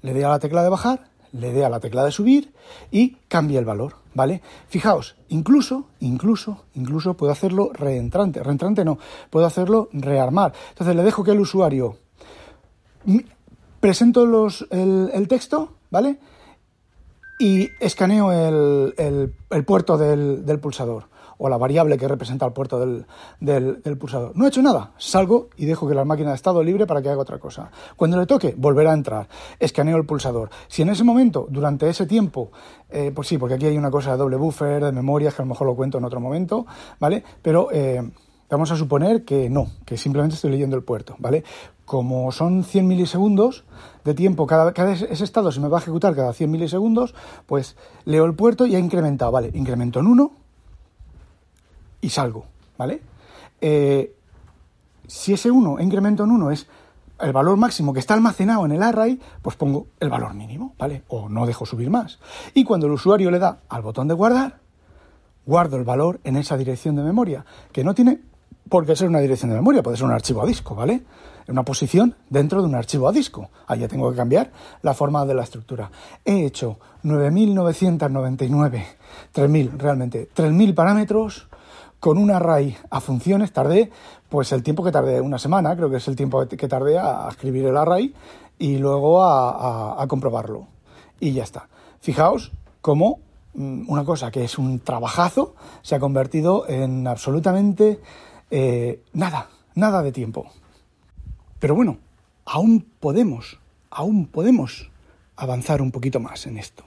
le 0.05 0.13
dé 0.13 0.23
a 0.23 0.29
la 0.29 0.39
tecla 0.39 0.63
de 0.63 0.69
bajar, 0.69 1.09
le 1.33 1.51
dé 1.55 1.65
a 1.65 1.71
la 1.71 1.81
tecla 1.81 2.05
de 2.05 2.13
subir 2.13 2.53
y 2.91 3.17
cambie 3.27 3.59
el 3.59 3.65
valor, 3.65 3.97
¿vale? 4.13 4.43
Fijaos, 4.69 5.17
incluso, 5.31 5.87
incluso, 6.01 6.65
incluso 6.75 7.15
puedo 7.15 7.33
hacerlo 7.33 7.71
reentrante, 7.73 8.43
reentrante 8.43 8.85
no, 8.85 8.99
puedo 9.31 9.47
hacerlo 9.47 9.89
rearmar. 9.93 10.53
Entonces 10.69 10.95
le 10.95 11.03
dejo 11.03 11.25
que 11.25 11.31
el 11.31 11.41
usuario 11.41 11.97
presento 13.81 14.27
los, 14.27 14.67
el, 14.71 15.27
texto, 15.27 15.73
¿vale? 15.91 16.19
Y 17.41 17.71
escaneo 17.81 18.31
el, 18.31 18.95
el, 18.99 19.35
el 19.49 19.65
puerto 19.65 19.97
del, 19.97 20.45
del 20.45 20.61
pulsador 20.61 21.14
o 21.45 21.49
la 21.51 21.59
variable 21.59 21.99
que 21.99 22.09
representa 22.09 22.47
el 22.47 22.55
puerto 22.55 22.81
del, 22.81 23.05
del, 23.39 23.99
pulsador. 23.99 24.35
No 24.35 24.47
he 24.47 24.49
hecho 24.49 24.63
nada, 24.63 24.93
salgo 24.97 25.51
y 25.59 25.67
dejo 25.67 25.87
que 25.87 25.95
la 25.95 26.07
máquina 26.07 26.31
de 26.31 26.37
estado 26.37 26.63
libre 26.63 26.87
para 26.87 27.03
que 27.03 27.11
haga 27.11 27.21
otra 27.21 27.39
cosa. 27.39 27.71
Cuando 27.97 28.19
le 28.19 28.25
toque, 28.25 28.55
volverá 28.57 28.93
a 28.93 28.95
entrar, 28.95 29.29
escaneo 29.61 29.99
el 29.99 30.07
pulsador. 30.07 30.49
Si 30.69 30.81
en 30.81 30.89
ese 30.89 31.05
momento, 31.05 31.47
durante 31.51 31.87
ese 31.87 32.07
tiempo, 32.07 32.51
eh, 32.89 33.13
pues 33.15 33.29
sí, 33.29 33.37
porque 33.37 33.57
aquí 33.57 33.67
hay 33.67 33.77
una 33.77 33.91
cosa 33.91 34.13
de 34.13 34.17
doble 34.17 34.37
buffer, 34.37 34.83
de 34.83 34.91
memorias, 34.91 35.35
que 35.35 35.43
a 35.43 35.45
lo 35.45 35.51
mejor 35.51 35.67
lo 35.67 35.77
cuento 35.77 35.99
en 35.99 36.05
otro 36.05 36.19
momento, 36.19 36.65
¿vale? 36.99 37.23
Pero 37.43 37.69
eh, 37.73 38.01
vamos 38.49 38.71
a 38.71 38.77
suponer 38.77 39.27
que 39.27 39.51
no, 39.51 39.67
que 39.85 39.99
simplemente 39.99 40.37
estoy 40.37 40.51
leyendo 40.51 40.77
el 40.77 40.83
puerto, 40.83 41.15
¿vale? 41.19 41.45
Como 41.85 42.33
son 42.33 42.65
100 42.65 42.89
milisegundos 42.89 43.67
de 44.03 44.15
tiempo, 44.15 44.47
cada, 44.47 44.73
cada 44.73 44.95
ese 44.95 45.25
estado 45.25 45.53
se 45.53 45.61
me 45.61 45.69
va 45.69 45.77
a 45.77 45.83
ejecutar 45.83 46.17
cada 46.17 46.33
100 46.33 46.51
milisegundos, 46.51 47.15
pues 47.45 47.77
leo 48.07 48.25
el 48.25 48.35
puerto 48.35 48.65
y 48.65 48.77
ha 48.77 48.79
incrementado, 48.79 49.31
¿vale? 49.31 49.51
Incremento 49.53 50.01
en 50.01 50.07
1, 50.07 50.44
y 52.05 52.11
salgo, 52.11 52.45
¿vale? 52.77 53.01
Eh, 53.61 54.15
si 55.07 55.33
ese 55.33 55.51
1, 55.51 55.81
incremento 55.81 56.25
en 56.25 56.33
1, 56.33 56.51
es 56.51 56.67
el 57.19 57.33
valor 57.33 57.57
máximo 57.57 57.95
que 57.95 58.01
está 58.01 58.13
almacenado 58.13 58.67
en 58.67 58.73
el 58.73 58.83
array, 58.83 59.19
pues 59.41 59.57
pongo 59.57 59.87
el 60.01 60.11
valor 60.11 60.35
mínimo, 60.35 60.75
¿vale? 60.79 61.05
O 61.09 61.31
no 61.31 61.47
dejo 61.47 61.65
subir 61.65 61.89
más. 61.89 62.19
Y 62.53 62.65
cuando 62.65 62.87
el 62.87 62.93
usuario 62.93 63.31
le 63.31 63.39
da 63.39 63.61
al 63.71 63.81
botón 63.81 64.09
de 64.09 64.15
guardar, 64.15 64.59
guardo 65.47 65.79
el 65.79 65.85
valor 65.85 66.21
en 66.25 66.37
esa 66.37 66.59
dirección 66.59 66.95
de 66.97 67.03
memoria, 67.03 67.47
que 67.73 67.85
no 67.85 67.95
tiene 67.95 68.21
por 68.69 68.85
qué 68.85 68.97
ser 68.97 69.09
una 69.09 69.21
dirección 69.21 69.51
de 69.51 69.57
memoria, 69.57 69.83
puede 69.83 69.97
ser 69.97 70.05
un 70.07 70.13
archivo 70.13 70.43
a 70.43 70.47
disco, 70.47 70.75
¿vale? 70.75 71.05
Una 71.49 71.63
posición 71.63 72.15
dentro 72.29 72.61
de 72.61 72.69
un 72.69 72.75
archivo 72.75 73.09
a 73.09 73.13
disco. 73.13 73.49
Ahí 73.67 73.81
ya 73.81 73.89
tengo 73.89 74.11
que 74.11 74.17
cambiar 74.17 74.51
la 74.83 74.93
forma 74.93 75.25
de 75.25 75.35
la 75.35 75.43
estructura. 75.43 75.91
He 76.25 76.45
hecho 76.45 76.79
9.999, 77.03 78.85
3.000 79.35 79.79
realmente, 79.79 80.29
3.000 80.35 80.75
parámetros 80.75 81.49
con 82.05 82.19
un 82.19 82.31
array 82.31 82.77
a 82.91 83.01
funciones 83.01 83.51
tardé 83.51 83.91
pues 84.29 84.53
el 84.53 84.63
tiempo 84.63 84.85
que 84.85 84.93
tardé, 84.93 85.23
una 85.23 85.39
semana, 85.39 85.75
creo 85.75 85.89
que 85.89 85.97
es 85.97 86.07
el 86.07 86.17
tiempo 86.17 86.47
que 86.47 86.69
tardé 86.69 86.99
a 86.99 87.27
escribir 87.31 87.65
el 87.65 87.79
array 87.79 88.15
y 88.59 88.77
luego 88.77 89.25
a, 89.25 90.05
comprobarlo. 90.07 90.67
Y 91.19 91.33
ya 91.33 91.45
está. 91.45 91.67
Fijaos 92.01 92.53
cómo 92.83 93.21
una 93.55 94.05
cosa 94.05 94.31
que 94.31 94.45
es 94.45 94.59
un 94.59 94.81
trabajazo 94.81 95.55
se 95.81 95.95
ha 95.95 95.99
convertido 95.99 96.69
en 96.69 97.07
absolutamente 97.07 98.03
eh, 98.51 99.03
nada, 99.15 99.49
nada 99.75 100.03
de 100.03 100.13
tiempo. 100.13 100.45
Pero 101.59 101.75
bueno, 101.75 101.97
aún 102.45 102.87
podemos, 103.01 103.59
aún 103.89 104.27
podemos 104.27 104.91
avanzar 105.37 105.81
un 105.81 105.91
poquito 105.91 106.21
más 106.21 106.47
en 106.47 106.59
esto. 106.59 106.85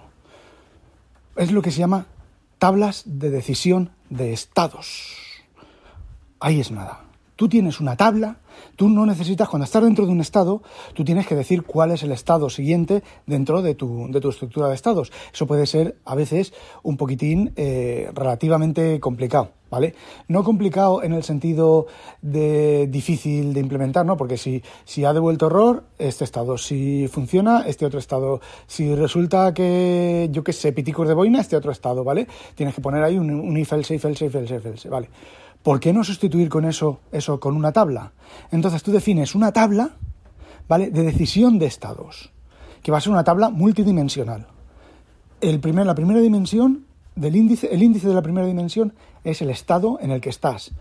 Es 1.35 1.51
lo 1.51 1.63
que 1.63 1.71
se 1.71 1.79
llama 1.79 2.05
tablas 2.59 3.01
de 3.07 3.31
decisión 3.31 3.96
de 4.09 4.33
estados. 4.33 5.15
Ahí 6.39 6.59
es 6.59 6.71
nada. 6.71 7.01
Tú 7.35 7.47
tienes 7.47 7.79
una 7.79 7.95
tabla, 7.95 8.39
tú 8.75 8.89
no 8.89 9.05
necesitas, 9.05 9.47
cuando 9.47 9.65
estás 9.65 9.83
dentro 9.83 10.05
de 10.05 10.11
un 10.11 10.21
estado, 10.21 10.63
tú 10.93 11.03
tienes 11.03 11.27
que 11.27 11.35
decir 11.35 11.63
cuál 11.63 11.91
es 11.91 12.01
el 12.01 12.11
estado 12.11 12.49
siguiente 12.49 13.03
dentro 13.27 13.61
de 13.61 13.75
tu, 13.75 14.07
de 14.09 14.19
tu 14.19 14.29
estructura 14.29 14.69
de 14.69 14.75
estados. 14.75 15.11
Eso 15.31 15.45
puede 15.45 15.67
ser 15.67 15.97
a 16.03 16.15
veces 16.15 16.53
un 16.81 16.97
poquitín 16.97 17.53
eh, 17.55 18.09
relativamente 18.13 18.99
complicado, 18.99 19.51
¿vale? 19.69 19.95
No 20.27 20.43
complicado 20.43 21.03
en 21.03 21.13
el 21.13 21.23
sentido 21.23 21.87
de 22.21 22.87
difícil 22.87 23.53
de 23.53 23.59
implementar, 23.59 24.05
¿no? 24.05 24.17
Porque 24.17 24.37
si, 24.37 24.63
si 24.85 25.05
ha 25.05 25.13
devuelto 25.13 25.47
error, 25.47 25.83
este 25.97 26.23
estado. 26.23 26.57
Si 26.57 27.07
funciona, 27.07 27.63
este 27.67 27.85
otro 27.85 27.99
estado. 27.99 28.41
Si 28.67 28.95
resulta 28.95 29.53
que, 29.53 30.29
yo 30.31 30.43
qué 30.43 30.53
sé, 30.53 30.71
piticos 30.71 31.07
de 31.07 31.13
boina, 31.13 31.41
este 31.41 31.55
otro 31.55 31.71
estado, 31.71 32.03
¿vale? 32.03 32.27
Tienes 32.55 32.75
que 32.75 32.81
poner 32.81 33.03
ahí 33.03 33.17
un, 33.17 33.29
un 33.29 33.57
if, 33.57 33.71
else, 33.73 33.95
if, 33.95 34.05
else, 34.05 34.25
if, 34.25 34.35
else, 34.35 34.55
if, 34.55 34.65
else, 34.65 34.89
¿vale? 34.89 35.09
¿Por 35.63 35.79
qué 35.79 35.91
no 35.91 36.03
sustituir 36.03 36.49
con 36.49 36.65
eso, 36.65 36.99
eso 37.11 37.39
con 37.39 37.55
una 37.55 37.71
tabla? 37.73 38.13
Entonces 38.51 38.83
tú 38.83 38.91
defines 38.91 39.35
una 39.35 39.51
tabla, 39.51 39.97
¿vale? 40.67 40.91
De 40.91 41.03
decisión 41.03 41.59
de 41.59 41.65
estados, 41.65 42.31
que 42.81 42.91
va 42.91 42.99
a 42.99 43.01
ser 43.01 43.11
una 43.11 43.23
tabla 43.23 43.49
multidimensional. 43.49 44.47
El 45.41 45.59
primer, 45.59 45.85
la 45.85 45.93
primera 45.93 46.19
dimensión 46.19 46.86
del 47.17 47.35
índice, 47.35 47.69
el 47.71 47.83
índice 47.83 48.07
de 48.07 48.13
la 48.13 48.21
primera 48.21 48.47
dimensión 48.47 48.93
es 49.23 49.41
el 49.41 49.49
estado 49.49 49.97
en 50.01 50.11
el 50.11 50.21
que 50.21 50.29
estás. 50.29 50.71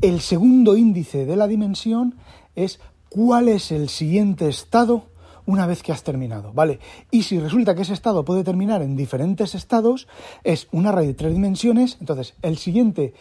El 0.00 0.20
segundo 0.20 0.76
índice 0.76 1.24
de 1.24 1.36
la 1.36 1.48
dimensión 1.48 2.16
es 2.54 2.80
cuál 3.08 3.48
es 3.48 3.72
el 3.72 3.88
siguiente 3.88 4.48
estado 4.48 5.06
una 5.46 5.66
vez 5.66 5.82
que 5.82 5.92
has 5.92 6.02
terminado, 6.02 6.52
¿vale? 6.52 6.80
Y 7.10 7.22
si 7.22 7.38
resulta 7.38 7.74
que 7.74 7.82
ese 7.82 7.94
estado 7.94 8.24
puede 8.24 8.44
terminar 8.44 8.82
en 8.82 8.96
diferentes 8.96 9.54
estados, 9.54 10.08
es 10.44 10.68
un 10.72 10.86
array 10.86 11.06
de 11.06 11.14
tres 11.14 11.32
dimensiones, 11.32 11.96
entonces 12.00 12.34
el 12.42 12.58
siguiente 12.58 13.14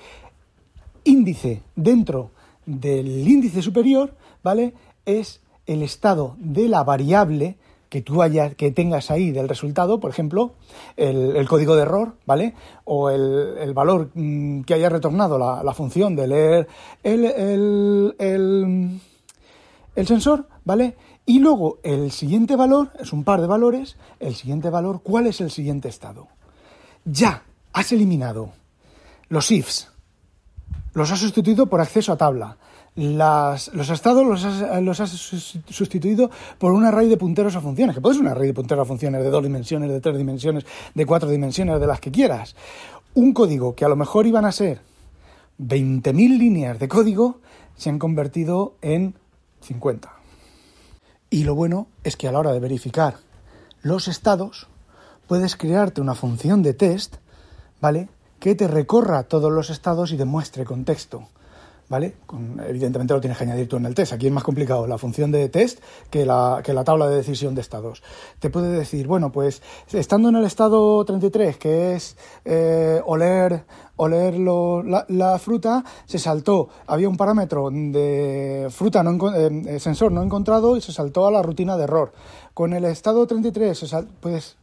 índice 1.03 1.61
dentro 1.75 2.31
del 2.65 3.27
índice 3.27 3.61
superior, 3.61 4.15
¿vale? 4.43 4.73
Es 5.05 5.41
el 5.67 5.81
estado 5.81 6.35
de 6.39 6.67
la 6.67 6.83
variable 6.83 7.57
que 7.89 8.01
tú 8.01 8.21
hayas, 8.21 8.55
que 8.55 8.71
tengas 8.71 9.11
ahí 9.11 9.31
del 9.31 9.47
resultado, 9.47 9.99
por 9.99 10.11
ejemplo, 10.11 10.53
el, 10.97 11.35
el 11.35 11.47
código 11.47 11.75
de 11.75 11.83
error, 11.83 12.15
¿vale? 12.25 12.53
O 12.83 13.09
el, 13.09 13.57
el 13.59 13.73
valor 13.73 14.09
mm, 14.13 14.61
que 14.61 14.73
haya 14.73 14.89
retornado 14.89 15.37
la, 15.37 15.63
la 15.63 15.73
función 15.73 16.15
de 16.15 16.27
leer 16.27 16.67
el, 17.03 18.15
el, 19.95 20.07
sensor, 20.07 20.47
¿vale? 20.63 20.95
Y 21.25 21.39
luego 21.39 21.79
el 21.83 22.11
siguiente 22.11 22.55
valor, 22.55 22.91
es 22.99 23.13
un 23.13 23.23
par 23.23 23.41
de 23.41 23.47
valores, 23.47 23.97
el 24.19 24.35
siguiente 24.35 24.69
valor, 24.69 25.01
¿cuál 25.01 25.27
es 25.27 25.41
el 25.41 25.51
siguiente 25.51 25.89
estado? 25.89 26.27
Ya 27.03 27.43
has 27.73 27.91
eliminado 27.91 28.51
los 29.29 29.51
ifs, 29.51 29.89
los 30.93 31.11
has 31.11 31.19
sustituido 31.19 31.67
por 31.67 31.81
acceso 31.81 32.13
a 32.13 32.17
tabla. 32.17 32.57
Las- 32.95 33.73
los 33.73 33.89
estados 33.89 34.25
los 34.25 34.43
has, 34.45 34.81
los 34.81 34.99
has 35.01 35.09
sus- 35.09 35.59
sustituido 35.69 36.31
por 36.57 36.71
un 36.71 36.85
array 36.85 37.09
de 37.09 37.17
punteros 37.17 37.55
a 37.57 37.61
funciones, 37.61 37.93
que 37.95 38.01
puede 38.01 38.15
ser 38.15 38.23
un 38.23 38.29
array 38.31 38.47
de 38.47 38.53
punteros 38.53 38.83
a 38.83 38.87
funciones 38.87 39.21
de 39.21 39.29
dos 39.29 39.43
dimensiones, 39.43 39.89
de 39.89 39.99
tres 39.99 40.17
dimensiones, 40.17 40.65
de 40.93 41.05
cuatro 41.05 41.29
dimensiones, 41.29 41.79
de 41.79 41.87
las 41.87 41.99
que 41.99 42.11
quieras. 42.11 42.55
Un 43.13 43.33
código 43.33 43.75
que 43.75 43.83
a 43.83 43.89
lo 43.89 43.97
mejor 43.97 44.27
iban 44.27 44.45
a 44.45 44.51
ser 44.53 44.79
20.000 45.57 46.37
líneas 46.37 46.79
de 46.79 46.87
código 46.87 47.39
se 47.75 47.89
han 47.89 47.99
convertido 47.99 48.75
en 48.81 49.15
50. 49.61 50.13
Y 51.29 51.43
lo 51.43 51.55
bueno 51.55 51.87
es 52.05 52.15
que 52.15 52.27
a 52.29 52.31
la 52.31 52.39
hora 52.39 52.53
de 52.53 52.59
verificar 52.59 53.15
los 53.81 54.07
estados, 54.07 54.67
puedes 55.27 55.55
crearte 55.57 55.99
una 56.01 56.15
función 56.15 56.63
de 56.63 56.73
test, 56.73 57.15
¿vale? 57.81 58.07
Que 58.39 58.55
te 58.55 58.67
recorra 58.67 59.23
todos 59.23 59.51
los 59.51 59.69
estados 59.69 60.11
y 60.11 60.17
demuestre 60.17 60.63
contexto, 60.65 61.27
¿vale? 61.89 62.15
Con- 62.25 62.59
evidentemente 62.67 63.13
lo 63.13 63.21
tienes 63.21 63.37
que 63.37 63.43
añadir 63.43 63.67
tú 63.69 63.77
en 63.77 63.85
el 63.85 63.93
test. 63.95 64.13
Aquí 64.13 64.27
es 64.27 64.33
más 64.33 64.43
complicado 64.43 64.87
la 64.87 64.97
función 64.97 65.31
de 65.31 65.49
test 65.49 65.79
que 66.09 66.25
la, 66.25 66.61
que 66.63 66.73
la 66.73 66.83
tabla 66.83 67.07
de 67.07 67.17
decisión 67.17 67.55
de 67.55 67.61
estados. 67.61 68.01
Te 68.39 68.49
puede 68.49 68.69
decir, 68.71 69.07
bueno, 69.07 69.31
pues 69.31 69.61
estando 69.91 70.29
en 70.29 70.35
el 70.35 70.45
estado 70.45 71.03
33, 71.05 71.57
que 71.57 71.95
es 71.95 72.17
eh, 72.43 73.01
oler, 73.05 73.63
oler 73.97 74.37
lo- 74.37 74.83
la, 74.83 75.05
la 75.09 75.37
fruta, 75.39 75.83
se 76.05 76.19
saltó, 76.19 76.69
había 76.87 77.07
un 77.09 77.17
parámetro 77.17 77.69
de 77.71 78.67
fruta 78.71 79.03
no 79.03 79.33
eh, 79.35 79.63
eh, 79.67 79.79
sensor 79.79 80.11
no 80.11 80.23
encontrado 80.23 80.75
y 80.77 80.81
se 80.81 80.91
saltó 80.91 81.27
a 81.27 81.31
la 81.31 81.41
rutina 81.41 81.77
de 81.77 81.83
error. 81.83 82.13
Con 82.53 82.73
el 82.73 82.85
estado 82.85 83.25
33, 83.27 83.77
se 83.77 83.87
sal- 83.87 84.07
puedes 84.19 84.57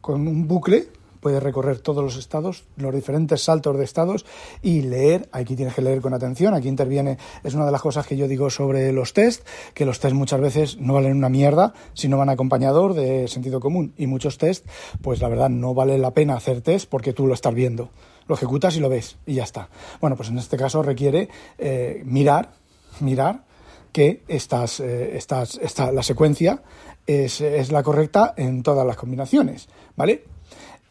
con 0.00 0.26
un 0.28 0.46
bucle 0.46 0.88
puedes 1.20 1.42
recorrer 1.42 1.78
todos 1.78 2.02
los 2.02 2.16
estados, 2.16 2.64
los 2.76 2.94
diferentes 2.94 3.42
saltos 3.42 3.76
de 3.76 3.84
estados 3.84 4.26
y 4.62 4.82
leer, 4.82 5.28
aquí 5.32 5.56
tienes 5.56 5.74
que 5.74 5.82
leer 5.82 6.00
con 6.00 6.14
atención, 6.14 6.54
aquí 6.54 6.68
interviene, 6.68 7.18
es 7.44 7.54
una 7.54 7.66
de 7.66 7.72
las 7.72 7.82
cosas 7.82 8.06
que 8.06 8.16
yo 8.16 8.28
digo 8.28 8.50
sobre 8.50 8.92
los 8.92 9.12
test, 9.12 9.46
que 9.74 9.86
los 9.86 10.00
test 10.00 10.14
muchas 10.14 10.40
veces 10.40 10.78
no 10.78 10.94
valen 10.94 11.16
una 11.16 11.28
mierda 11.28 11.74
si 11.94 12.08
no 12.08 12.18
van 12.18 12.28
acompañador 12.28 12.94
de 12.94 13.28
sentido 13.28 13.60
común 13.60 13.94
y 13.96 14.06
muchos 14.06 14.38
test, 14.38 14.66
pues 15.02 15.20
la 15.20 15.28
verdad 15.28 15.48
no 15.48 15.74
vale 15.74 15.98
la 15.98 16.12
pena 16.12 16.36
hacer 16.36 16.60
test 16.60 16.88
porque 16.88 17.12
tú 17.12 17.26
lo 17.26 17.34
estás 17.34 17.54
viendo, 17.54 17.90
lo 18.26 18.34
ejecutas 18.34 18.76
y 18.76 18.80
lo 18.80 18.88
ves 18.88 19.16
y 19.26 19.34
ya 19.34 19.44
está. 19.44 19.68
Bueno, 20.00 20.16
pues 20.16 20.28
en 20.28 20.38
este 20.38 20.56
caso 20.56 20.82
requiere 20.82 21.28
eh, 21.58 22.02
mirar, 22.04 22.52
mirar 23.00 23.44
que 23.92 24.22
estas, 24.28 24.80
eh, 24.80 25.16
estas, 25.16 25.58
esta, 25.62 25.90
la 25.90 26.02
secuencia 26.02 26.62
es, 27.06 27.40
es 27.40 27.72
la 27.72 27.82
correcta 27.82 28.34
en 28.36 28.62
todas 28.62 28.86
las 28.86 28.96
combinaciones, 28.96 29.68
¿vale? 29.96 30.24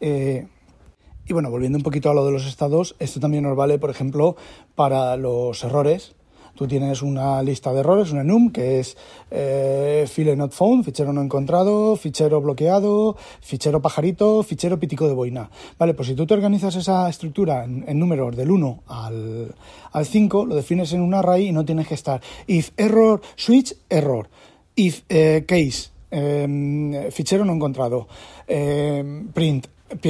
Eh, 0.00 0.46
y 1.28 1.32
bueno, 1.32 1.50
volviendo 1.50 1.78
un 1.78 1.82
poquito 1.82 2.10
a 2.10 2.14
lo 2.14 2.24
de 2.24 2.32
los 2.32 2.46
estados, 2.46 2.94
esto 2.98 3.18
también 3.18 3.42
nos 3.42 3.56
vale, 3.56 3.78
por 3.78 3.90
ejemplo, 3.90 4.36
para 4.74 5.16
los 5.16 5.64
errores. 5.64 6.14
Tú 6.54 6.66
tienes 6.66 7.02
una 7.02 7.42
lista 7.42 7.72
de 7.74 7.80
errores, 7.80 8.12
una 8.12 8.24
num, 8.24 8.50
que 8.50 8.80
es 8.80 8.96
eh, 9.30 10.06
file 10.08 10.36
not 10.36 10.52
found, 10.52 10.84
fichero 10.84 11.12
no 11.12 11.20
encontrado, 11.20 11.96
fichero 11.96 12.40
bloqueado, 12.40 13.14
fichero 13.42 13.82
pajarito, 13.82 14.42
fichero 14.42 14.80
pitico 14.80 15.06
de 15.06 15.12
boina. 15.12 15.50
Vale, 15.78 15.92
pues 15.92 16.08
si 16.08 16.14
tú 16.14 16.26
te 16.26 16.32
organizas 16.32 16.74
esa 16.76 17.10
estructura 17.10 17.64
en, 17.64 17.98
números 17.98 18.34
del 18.34 18.50
1 18.50 18.84
al, 18.86 19.54
al 19.92 20.06
5, 20.06 20.46
lo 20.46 20.54
defines 20.54 20.94
en 20.94 21.02
un 21.02 21.12
array 21.12 21.48
y 21.48 21.52
no 21.52 21.66
tienes 21.66 21.88
que 21.88 21.94
estar 21.94 22.22
if 22.46 22.70
error, 22.78 23.20
switch, 23.34 23.76
error, 23.90 24.30
if 24.76 25.02
eh, 25.10 25.44
case, 25.46 25.90
eh, 26.10 27.10
fichero 27.12 27.44
no 27.44 27.52
encontrado, 27.52 28.08
eh, 28.48 29.24
print, 29.34 29.66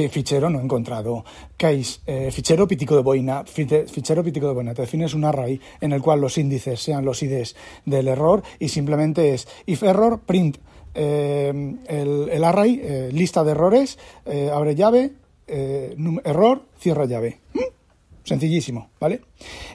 fichero 0.09 0.49
no 0.49 0.59
encontrado, 0.59 1.23
case, 1.55 1.99
eh, 2.05 2.31
fichero 2.31 2.67
pitico 2.67 2.95
de 2.95 3.01
boina, 3.01 3.43
fichero 3.45 4.23
pitico 4.23 4.47
de 4.47 4.53
boina. 4.53 4.73
Te 4.73 4.83
defines 4.83 5.13
un 5.13 5.25
array 5.25 5.59
en 5.81 5.91
el 5.91 6.01
cual 6.01 6.21
los 6.21 6.37
índices 6.37 6.81
sean 6.81 7.05
los 7.05 7.21
IDs 7.21 7.55
del 7.85 8.07
error 8.07 8.43
y 8.59 8.69
simplemente 8.69 9.33
es 9.33 9.47
if 9.65 9.83
error, 9.83 10.19
print 10.25 10.57
eh, 10.99 11.75
el, 11.87 12.43
array, 12.43 12.81
eh, 12.83 13.09
lista 13.13 13.43
de 13.43 13.51
errores, 13.51 13.99
eh, 14.25 14.49
abre 14.51 14.73
llave, 14.73 15.13
error, 15.47 16.63
cierra 16.79 17.05
llave. 17.05 17.39
¿Mm? 17.53 17.59
Sencillísimo, 18.23 18.89
¿vale? 18.99 19.21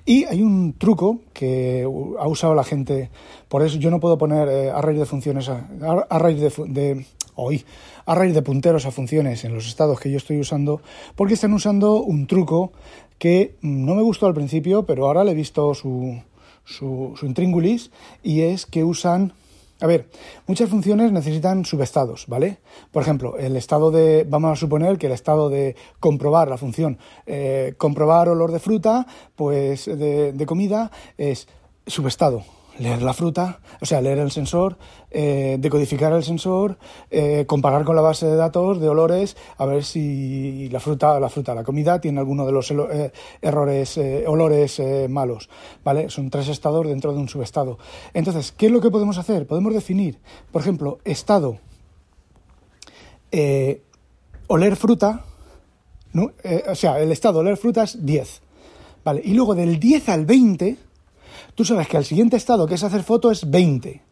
Y 0.05 0.25
hay 0.25 0.43
un 0.43 0.75
truco 0.77 1.21
que 1.33 1.85
ha 2.19 2.27
usado 2.27 2.55
la 2.55 2.65
gente, 2.65 3.11
por 3.49 3.63
eso 3.63 3.79
yo 3.79 3.91
no 3.91 4.01
puedo 4.01 4.19
poner 4.19 4.71
array 4.71 4.97
de 4.99 5.07
funciones, 5.07 5.49
array 5.49 6.35
de, 6.35 6.53
de 6.67 7.07
hoy, 7.35 7.65
array 8.07 8.33
de 8.33 8.43
punteros 8.43 8.87
a 8.87 8.91
funciones 8.91 9.45
en 9.45 9.55
los 9.55 9.67
estados 9.67 10.01
que 10.01 10.11
yo 10.11 10.17
estoy 10.17 10.39
usando, 10.39 10.81
porque 11.15 11.35
están 11.35 11.53
usando 11.53 12.03
un 12.03 12.27
truco 12.27 12.73
que 13.19 13.57
mm, 13.61 13.85
no 13.85 13.95
me 13.95 14.03
gustó 14.03 14.27
al 14.27 14.35
principio, 14.35 14.85
pero 14.85 15.07
ahora 15.07 15.25
le 15.25 15.33
he 15.33 15.35
visto 15.35 15.75
su, 15.75 16.21
su, 16.65 17.15
su 17.17 17.27
intríngulis, 17.27 17.91
y 18.23 18.43
es 18.43 18.67
que 18.67 18.85
usan 18.85 19.33
a 19.83 19.87
ver, 19.89 20.09
muchas 20.47 20.71
funciones 20.71 21.11
necesitan 21.11 21.65
subestados, 21.65 22.27
¿vale? 22.29 22.59
Por 22.93 23.03
ejemplo, 23.03 23.37
el 23.37 23.57
estado 23.57 23.91
de, 23.91 24.25
vamos 24.29 24.53
a 24.53 24.57
suponer 24.57 24.97
que 24.97 25.09
el 25.09 25.13
estado 25.13 25.49
de 25.49 25.75
comprobar 25.99 26.47
la 26.49 26.57
función, 26.57 26.99
eh, 27.27 27.75
comprobar 27.79 28.29
olor 28.29 28.53
de 28.53 28.61
fruta, 28.61 29.09
pues 29.35 29.87
de, 29.87 30.33
de 30.33 30.47
comida, 30.47 30.93
es 31.19 31.49
subestado. 31.85 32.45
Leer 32.79 33.03
la 33.03 33.13
fruta, 33.13 33.61
o 33.81 33.87
sea, 33.87 34.01
leer 34.01 34.19
el 34.19 34.31
sensor, 34.31 34.79
eh, 35.11 35.57
decodificar 35.61 36.13
el 36.15 36.25
sensor, 36.25 36.79
eh, 37.11 37.45
comparar 37.47 37.85
con 37.85 37.95
la 37.95 38.03
base 38.03 38.27
de 38.27 38.35
datos 38.35 38.81
de 38.81 38.89
olores, 38.89 39.37
a 39.59 39.67
ver 39.67 39.85
si 39.85 40.71
la 40.71 40.81
fruta, 40.81 41.21
la 41.21 41.29
fruta, 41.29 41.55
la 41.55 41.65
comida 41.65 42.01
tiene 42.01 42.19
alguno 42.21 42.47
de 42.47 42.53
los 42.53 42.71
eh, 42.71 43.13
errores, 43.43 44.01
olores 44.27 44.81
malos, 45.11 45.51
¿vale? 45.85 46.09
Son 46.09 46.31
tres 46.31 46.49
estados 46.49 46.87
dentro 46.87 47.13
de 47.13 47.19
un 47.19 47.29
subestado. 47.29 47.79
Entonces, 48.15 48.53
¿qué 48.53 48.67
es 48.67 48.73
lo 48.73 48.81
que 48.81 48.91
podemos 48.91 49.19
hacer? 49.19 49.47
Podemos 49.47 49.75
definir, 49.75 50.19
por 50.51 50.63
ejemplo, 50.63 50.99
estado 51.05 51.59
oler 54.47 54.77
fruta, 54.77 55.25
o 56.15 56.75
sea, 56.75 57.01
el 57.01 57.13
estado 57.13 57.41
oler 57.41 57.57
fruta 57.57 57.85
es 57.85 58.05
10, 58.05 58.41
¿vale? 59.05 59.23
Y 59.25 59.35
luego 59.35 59.55
del 59.55 59.79
10 59.79 60.09
al 60.09 60.27
20, 60.27 60.77
tú 61.55 61.65
sabes 61.65 61.89
que 61.89 61.97
el 61.97 62.05
siguiente 62.05 62.37
estado 62.37 62.67
que 62.67 62.75
es 62.75 62.85
hacer 62.85 63.03
foto 63.03 63.31
es 63.31 63.51
20. 63.51 64.03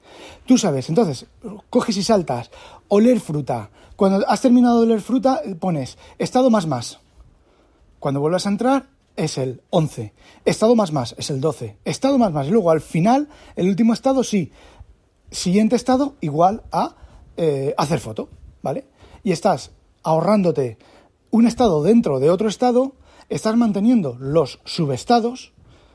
Tú 0.46 0.58
sabes, 0.58 0.88
entonces, 0.88 1.26
coges 1.68 1.96
y 1.96 2.02
saltas, 2.02 2.50
oler 2.88 3.20
fruta. 3.20 3.70
Cuando 3.96 4.26
has 4.28 4.40
terminado 4.40 4.80
de 4.80 4.86
oler 4.86 5.00
fruta, 5.00 5.40
pones 5.58 5.98
estado 6.18 6.50
más 6.50 6.66
más. 6.66 6.98
Cuando 7.98 8.20
vuelvas 8.20 8.46
a 8.46 8.50
entrar, 8.50 8.86
es 9.16 9.38
el 9.38 9.60
11. 9.70 10.12
Estado 10.44 10.74
más 10.74 10.92
más, 10.92 11.14
es 11.18 11.30
el 11.30 11.40
12. 11.40 11.76
Estado 11.84 12.18
más 12.18 12.32
más. 12.32 12.46
Y 12.46 12.50
luego 12.50 12.70
al 12.70 12.80
final, 12.80 13.28
el 13.56 13.68
último 13.68 13.92
estado, 13.92 14.24
sí. 14.24 14.52
Siguiente 15.30 15.76
estado, 15.76 16.16
igual 16.20 16.62
a 16.72 16.96
eh, 17.36 17.74
hacer 17.76 18.00
foto, 18.00 18.28
¿vale? 18.62 18.86
Y 19.22 19.32
estás 19.32 19.70
ahorrándote 20.02 20.78
un 21.30 21.46
estado 21.46 21.82
dentro 21.82 22.18
de 22.18 22.30
otro 22.30 22.48
estado, 22.48 22.94
estás 23.28 23.56
manteniendo 23.56 24.16
los 24.18 24.60
subestados, 24.64 25.52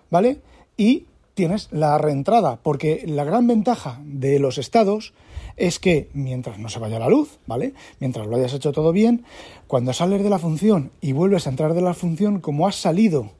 ¿vale? 0.09 0.41
Y 0.77 1.07
tienes 1.35 1.67
la 1.71 1.97
reentrada, 1.97 2.59
porque 2.63 3.03
la 3.05 3.23
gran 3.23 3.45
ventaja 3.45 4.01
de 4.03 4.39
los 4.39 4.57
estados 4.57 5.13
es 5.57 5.79
que 5.79 6.09
mientras 6.13 6.57
no 6.59 6.69
se 6.69 6.79
vaya 6.79 6.99
la 6.99 7.09
luz, 7.09 7.39
¿vale? 7.45 7.73
Mientras 7.99 8.25
lo 8.27 8.35
hayas 8.35 8.53
hecho 8.53 8.71
todo 8.71 8.91
bien, 8.91 9.25
cuando 9.67 9.93
sales 9.93 10.23
de 10.23 10.29
la 10.29 10.39
función 10.39 10.91
y 11.01 11.11
vuelves 11.11 11.45
a 11.45 11.49
entrar 11.49 11.73
de 11.73 11.81
la 11.81 11.93
función, 11.93 12.39
como 12.39 12.67
has 12.67 12.75
salido, 12.75 13.31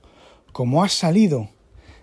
como 0.52 0.84
has 0.84 0.94
salido 0.94 1.50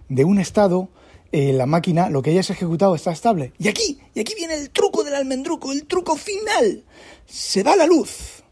de 0.09 0.25
un 0.25 0.39
estado, 0.39 0.89
eh, 1.31 1.53
la 1.53 1.67
máquina, 1.67 2.11
lo 2.11 2.21
que 2.21 2.31
hayas 2.31 2.51
ejecutado 2.51 2.95
está 2.95 3.13
estable. 3.13 3.53
Y 3.59 3.69
aquí, 3.69 3.99
y 4.15 4.21
aquí 4.21 4.35
viene 4.35 4.55
el 4.55 4.71
truco 4.71 5.05
del 5.05 5.15
almendruco, 5.15 5.73
el 5.73 5.87
truco 5.87 6.17
final. 6.17 6.85
Se 7.27 7.63
da 7.63 7.77
la 7.77 7.87
luz. 7.87 8.43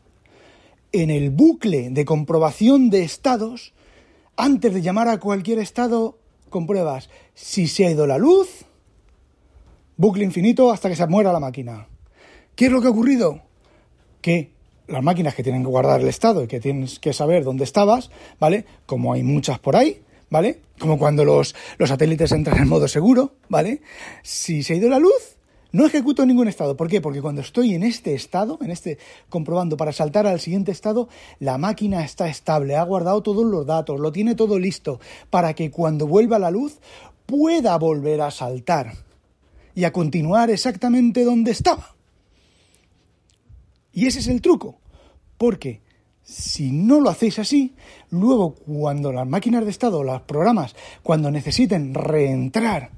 En 0.92 1.11
el 1.11 1.31
bucle 1.31 1.90
de 1.90 2.05
comprobación 2.05 2.88
de 2.90 3.03
estados, 3.03 3.74
antes 4.37 4.72
de 4.72 4.81
llamar 4.81 5.09
a 5.09 5.20
cualquier 5.20 5.59
estado, 5.59 6.19
compruebas 6.51 7.09
si 7.35 7.67
se 7.67 7.87
ha 7.87 7.91
ido 7.91 8.07
la 8.07 8.19
luz, 8.19 8.67
bucle 9.97 10.25
infinito 10.25 10.71
hasta 10.71 10.89
que 10.89 10.97
se 10.97 11.07
muera 11.07 11.33
la 11.33 11.41
máquina. 11.41 11.87
¿Qué 12.55 12.67
es 12.67 12.73
lo 12.73 12.81
que 12.81 12.89
ha 12.89 12.91
ocurrido? 12.91 13.41
Que 14.21 14.51
las 14.87 15.03
máquinas 15.03 15.35
que 15.35 15.43
tienen 15.43 15.63
que 15.63 15.69
guardar 15.69 16.01
el 16.01 16.09
estado 16.09 16.43
y 16.43 16.47
que 16.47 16.61
tienes 16.61 16.99
que 16.99 17.13
saber 17.13 17.45
dónde 17.45 17.65
estabas, 17.65 18.11
¿vale? 18.39 18.65
Como 18.87 19.13
hay 19.13 19.23
muchas 19.23 19.59
por 19.59 19.77
ahí, 19.77 20.03
¿vale? 20.29 20.61
Como 20.79 20.99
cuando 20.99 21.25
los, 21.25 21.55
los 21.79 21.89
satélites 21.89 22.33
entran 22.33 22.59
en 22.59 22.69
modo 22.69 22.89
seguro, 22.89 23.35
¿vale? 23.49 23.81
Si 24.23 24.63
se 24.63 24.75
ha 24.75 24.77
ido 24.77 24.89
la 24.89 24.99
luz, 24.99 25.37
No 25.72 25.87
ejecuto 25.87 26.26
ningún 26.26 26.48
estado. 26.48 26.76
¿Por 26.76 26.88
qué? 26.88 27.00
Porque 27.00 27.22
cuando 27.22 27.40
estoy 27.40 27.74
en 27.74 27.83
este 27.83 28.14
estado, 28.14 28.59
en 28.61 28.70
este 28.70 28.98
comprobando 29.28 29.76
para 29.76 29.92
saltar 29.92 30.26
al 30.26 30.40
siguiente 30.40 30.72
estado, 30.72 31.09
la 31.38 31.59
máquina 31.59 32.04
está 32.04 32.28
estable, 32.28 32.76
ha 32.76 32.83
guardado 32.83 33.22
todos 33.22 33.44
los 33.44 33.66
datos, 33.66 34.00
lo 34.00 34.11
tiene 34.11 34.35
todo 34.35 34.59
listo 34.59 35.00
para 35.30 35.54
que 35.54 35.70
cuando 35.70 36.06
vuelva 36.06 36.38
la 36.38 36.50
luz 36.50 36.80
pueda 37.26 37.78
volver 37.78 38.20
a 38.20 38.30
saltar 38.30 38.94
y 39.74 39.85
a 39.85 39.92
continuar 39.92 40.50
exactamente 40.50 41.24
donde 41.24 41.52
estaba. 41.52 41.94
Y 43.92 44.06
ese 44.06 44.20
es 44.20 44.28
el 44.28 44.40
truco. 44.40 44.78
Porque 45.38 45.80
si 46.22 46.70
no 46.70 47.00
lo 47.00 47.11
hacéis 47.11 47.38
así, 47.38 47.74
luego 48.11 48.54
cuando 48.54 49.12
las 49.12 49.26
máquinas 49.26 49.64
de 49.64 49.70
estado, 49.70 50.02
los 50.02 50.22
programas, 50.22 50.74
cuando 51.02 51.30
necesiten 51.30 51.94
reentrar 51.94 52.90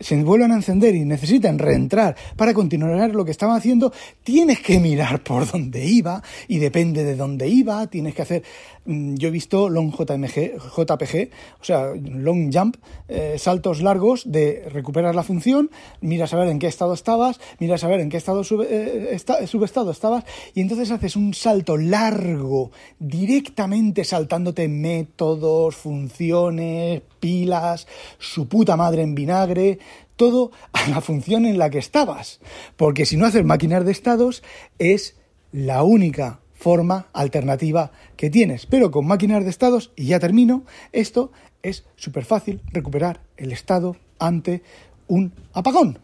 se 0.00 0.22
vuelvan 0.22 0.52
a 0.52 0.56
encender 0.56 0.94
y 0.94 1.04
necesitan 1.04 1.58
reentrar 1.58 2.16
para 2.36 2.54
continuar 2.54 3.14
lo 3.14 3.24
que 3.24 3.30
estaban 3.30 3.56
haciendo, 3.56 3.92
tienes 4.22 4.60
que 4.60 4.78
mirar 4.78 5.22
por 5.22 5.50
dónde 5.50 5.84
iba 5.84 6.22
y 6.46 6.58
depende 6.58 7.04
de 7.04 7.16
dónde 7.16 7.48
iba, 7.48 7.86
tienes 7.86 8.14
que 8.14 8.22
hacer, 8.22 8.42
mm, 8.84 9.14
yo 9.14 9.28
he 9.28 9.30
visto 9.30 9.68
long 9.68 9.92
JMG, 9.92 10.58
JPG, 10.76 11.30
o 11.60 11.64
sea, 11.64 11.92
long 11.94 12.52
jump, 12.52 12.76
eh, 13.08 13.36
saltos 13.38 13.82
largos 13.82 14.30
de 14.30 14.68
recuperar 14.70 15.14
la 15.14 15.22
función, 15.22 15.70
miras 16.00 16.32
a 16.34 16.38
ver 16.38 16.48
en 16.48 16.58
qué 16.58 16.66
estado 16.66 16.94
estabas, 16.94 17.40
miras 17.58 17.84
a 17.84 17.88
ver 17.88 18.00
en 18.00 18.08
qué 18.08 18.16
estado 18.16 18.42
eh, 18.42 19.16
subestado 19.46 19.90
estabas 19.90 20.24
y 20.54 20.60
entonces 20.60 20.90
haces 20.90 21.16
un 21.16 21.34
salto 21.34 21.76
largo 21.76 22.70
directamente 22.98 24.04
saltándote 24.04 24.68
métodos, 24.68 25.76
funciones, 25.76 27.02
pilas, 27.20 27.86
su 28.18 28.48
puta 28.48 28.76
madre 28.76 29.02
en 29.02 29.14
vinagre, 29.14 29.78
todo 30.18 30.50
a 30.74 30.86
la 30.90 31.00
función 31.00 31.46
en 31.46 31.56
la 31.56 31.70
que 31.70 31.78
estabas. 31.78 32.40
Porque 32.76 33.06
si 33.06 33.16
no 33.16 33.24
haces 33.24 33.44
máquinas 33.46 33.86
de 33.86 33.92
estados 33.92 34.42
es 34.78 35.16
la 35.50 35.82
única 35.82 36.40
forma 36.52 37.06
alternativa 37.14 37.92
que 38.16 38.28
tienes. 38.28 38.66
Pero 38.66 38.90
con 38.90 39.06
máquinas 39.06 39.44
de 39.44 39.50
estados, 39.50 39.92
y 39.96 40.06
ya 40.06 40.18
termino, 40.18 40.64
esto 40.92 41.32
es 41.62 41.86
súper 41.96 42.26
fácil 42.26 42.60
recuperar 42.72 43.22
el 43.38 43.52
estado 43.52 43.96
ante 44.18 44.62
un 45.06 45.32
apagón. 45.54 46.00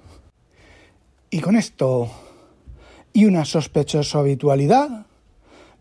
Y 1.28 1.40
con 1.40 1.56
esto 1.56 2.08
y 3.12 3.26
una 3.26 3.44
sospechosa 3.44 4.20
habitualidad, 4.20 5.06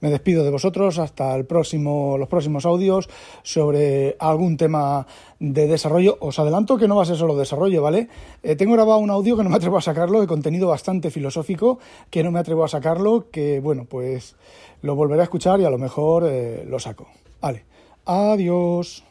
me 0.03 0.09
despido 0.09 0.43
de 0.43 0.51
vosotros 0.51 0.99
hasta 0.99 1.33
el 1.33 1.45
próximo, 1.45 2.17
los 2.17 2.27
próximos 2.27 2.65
audios 2.65 3.07
sobre 3.41 4.17
algún 4.19 4.57
tema 4.57 5.07
de 5.39 5.65
desarrollo. 5.65 6.17
Os 6.19 6.37
adelanto 6.39 6.75
que 6.75 6.89
no 6.89 6.97
va 6.97 7.03
a 7.03 7.05
ser 7.05 7.15
solo 7.15 7.37
desarrollo, 7.37 7.81
¿vale? 7.81 8.09
Eh, 8.43 8.57
tengo 8.57 8.73
grabado 8.73 8.99
un 8.99 9.09
audio 9.09 9.37
que 9.37 9.43
no 9.43 9.49
me 9.49 9.55
atrevo 9.55 9.77
a 9.77 9.81
sacarlo, 9.81 10.19
de 10.19 10.27
contenido 10.27 10.67
bastante 10.67 11.09
filosófico, 11.09 11.79
que 12.09 12.21
no 12.21 12.31
me 12.31 12.39
atrevo 12.39 12.65
a 12.65 12.67
sacarlo, 12.67 13.31
que 13.31 13.61
bueno, 13.61 13.85
pues 13.85 14.35
lo 14.81 14.93
volveré 14.93 15.21
a 15.21 15.23
escuchar 15.23 15.61
y 15.61 15.63
a 15.63 15.69
lo 15.69 15.77
mejor 15.77 16.25
eh, 16.27 16.65
lo 16.67 16.79
saco. 16.79 17.07
Vale, 17.39 17.63
adiós. 18.03 19.05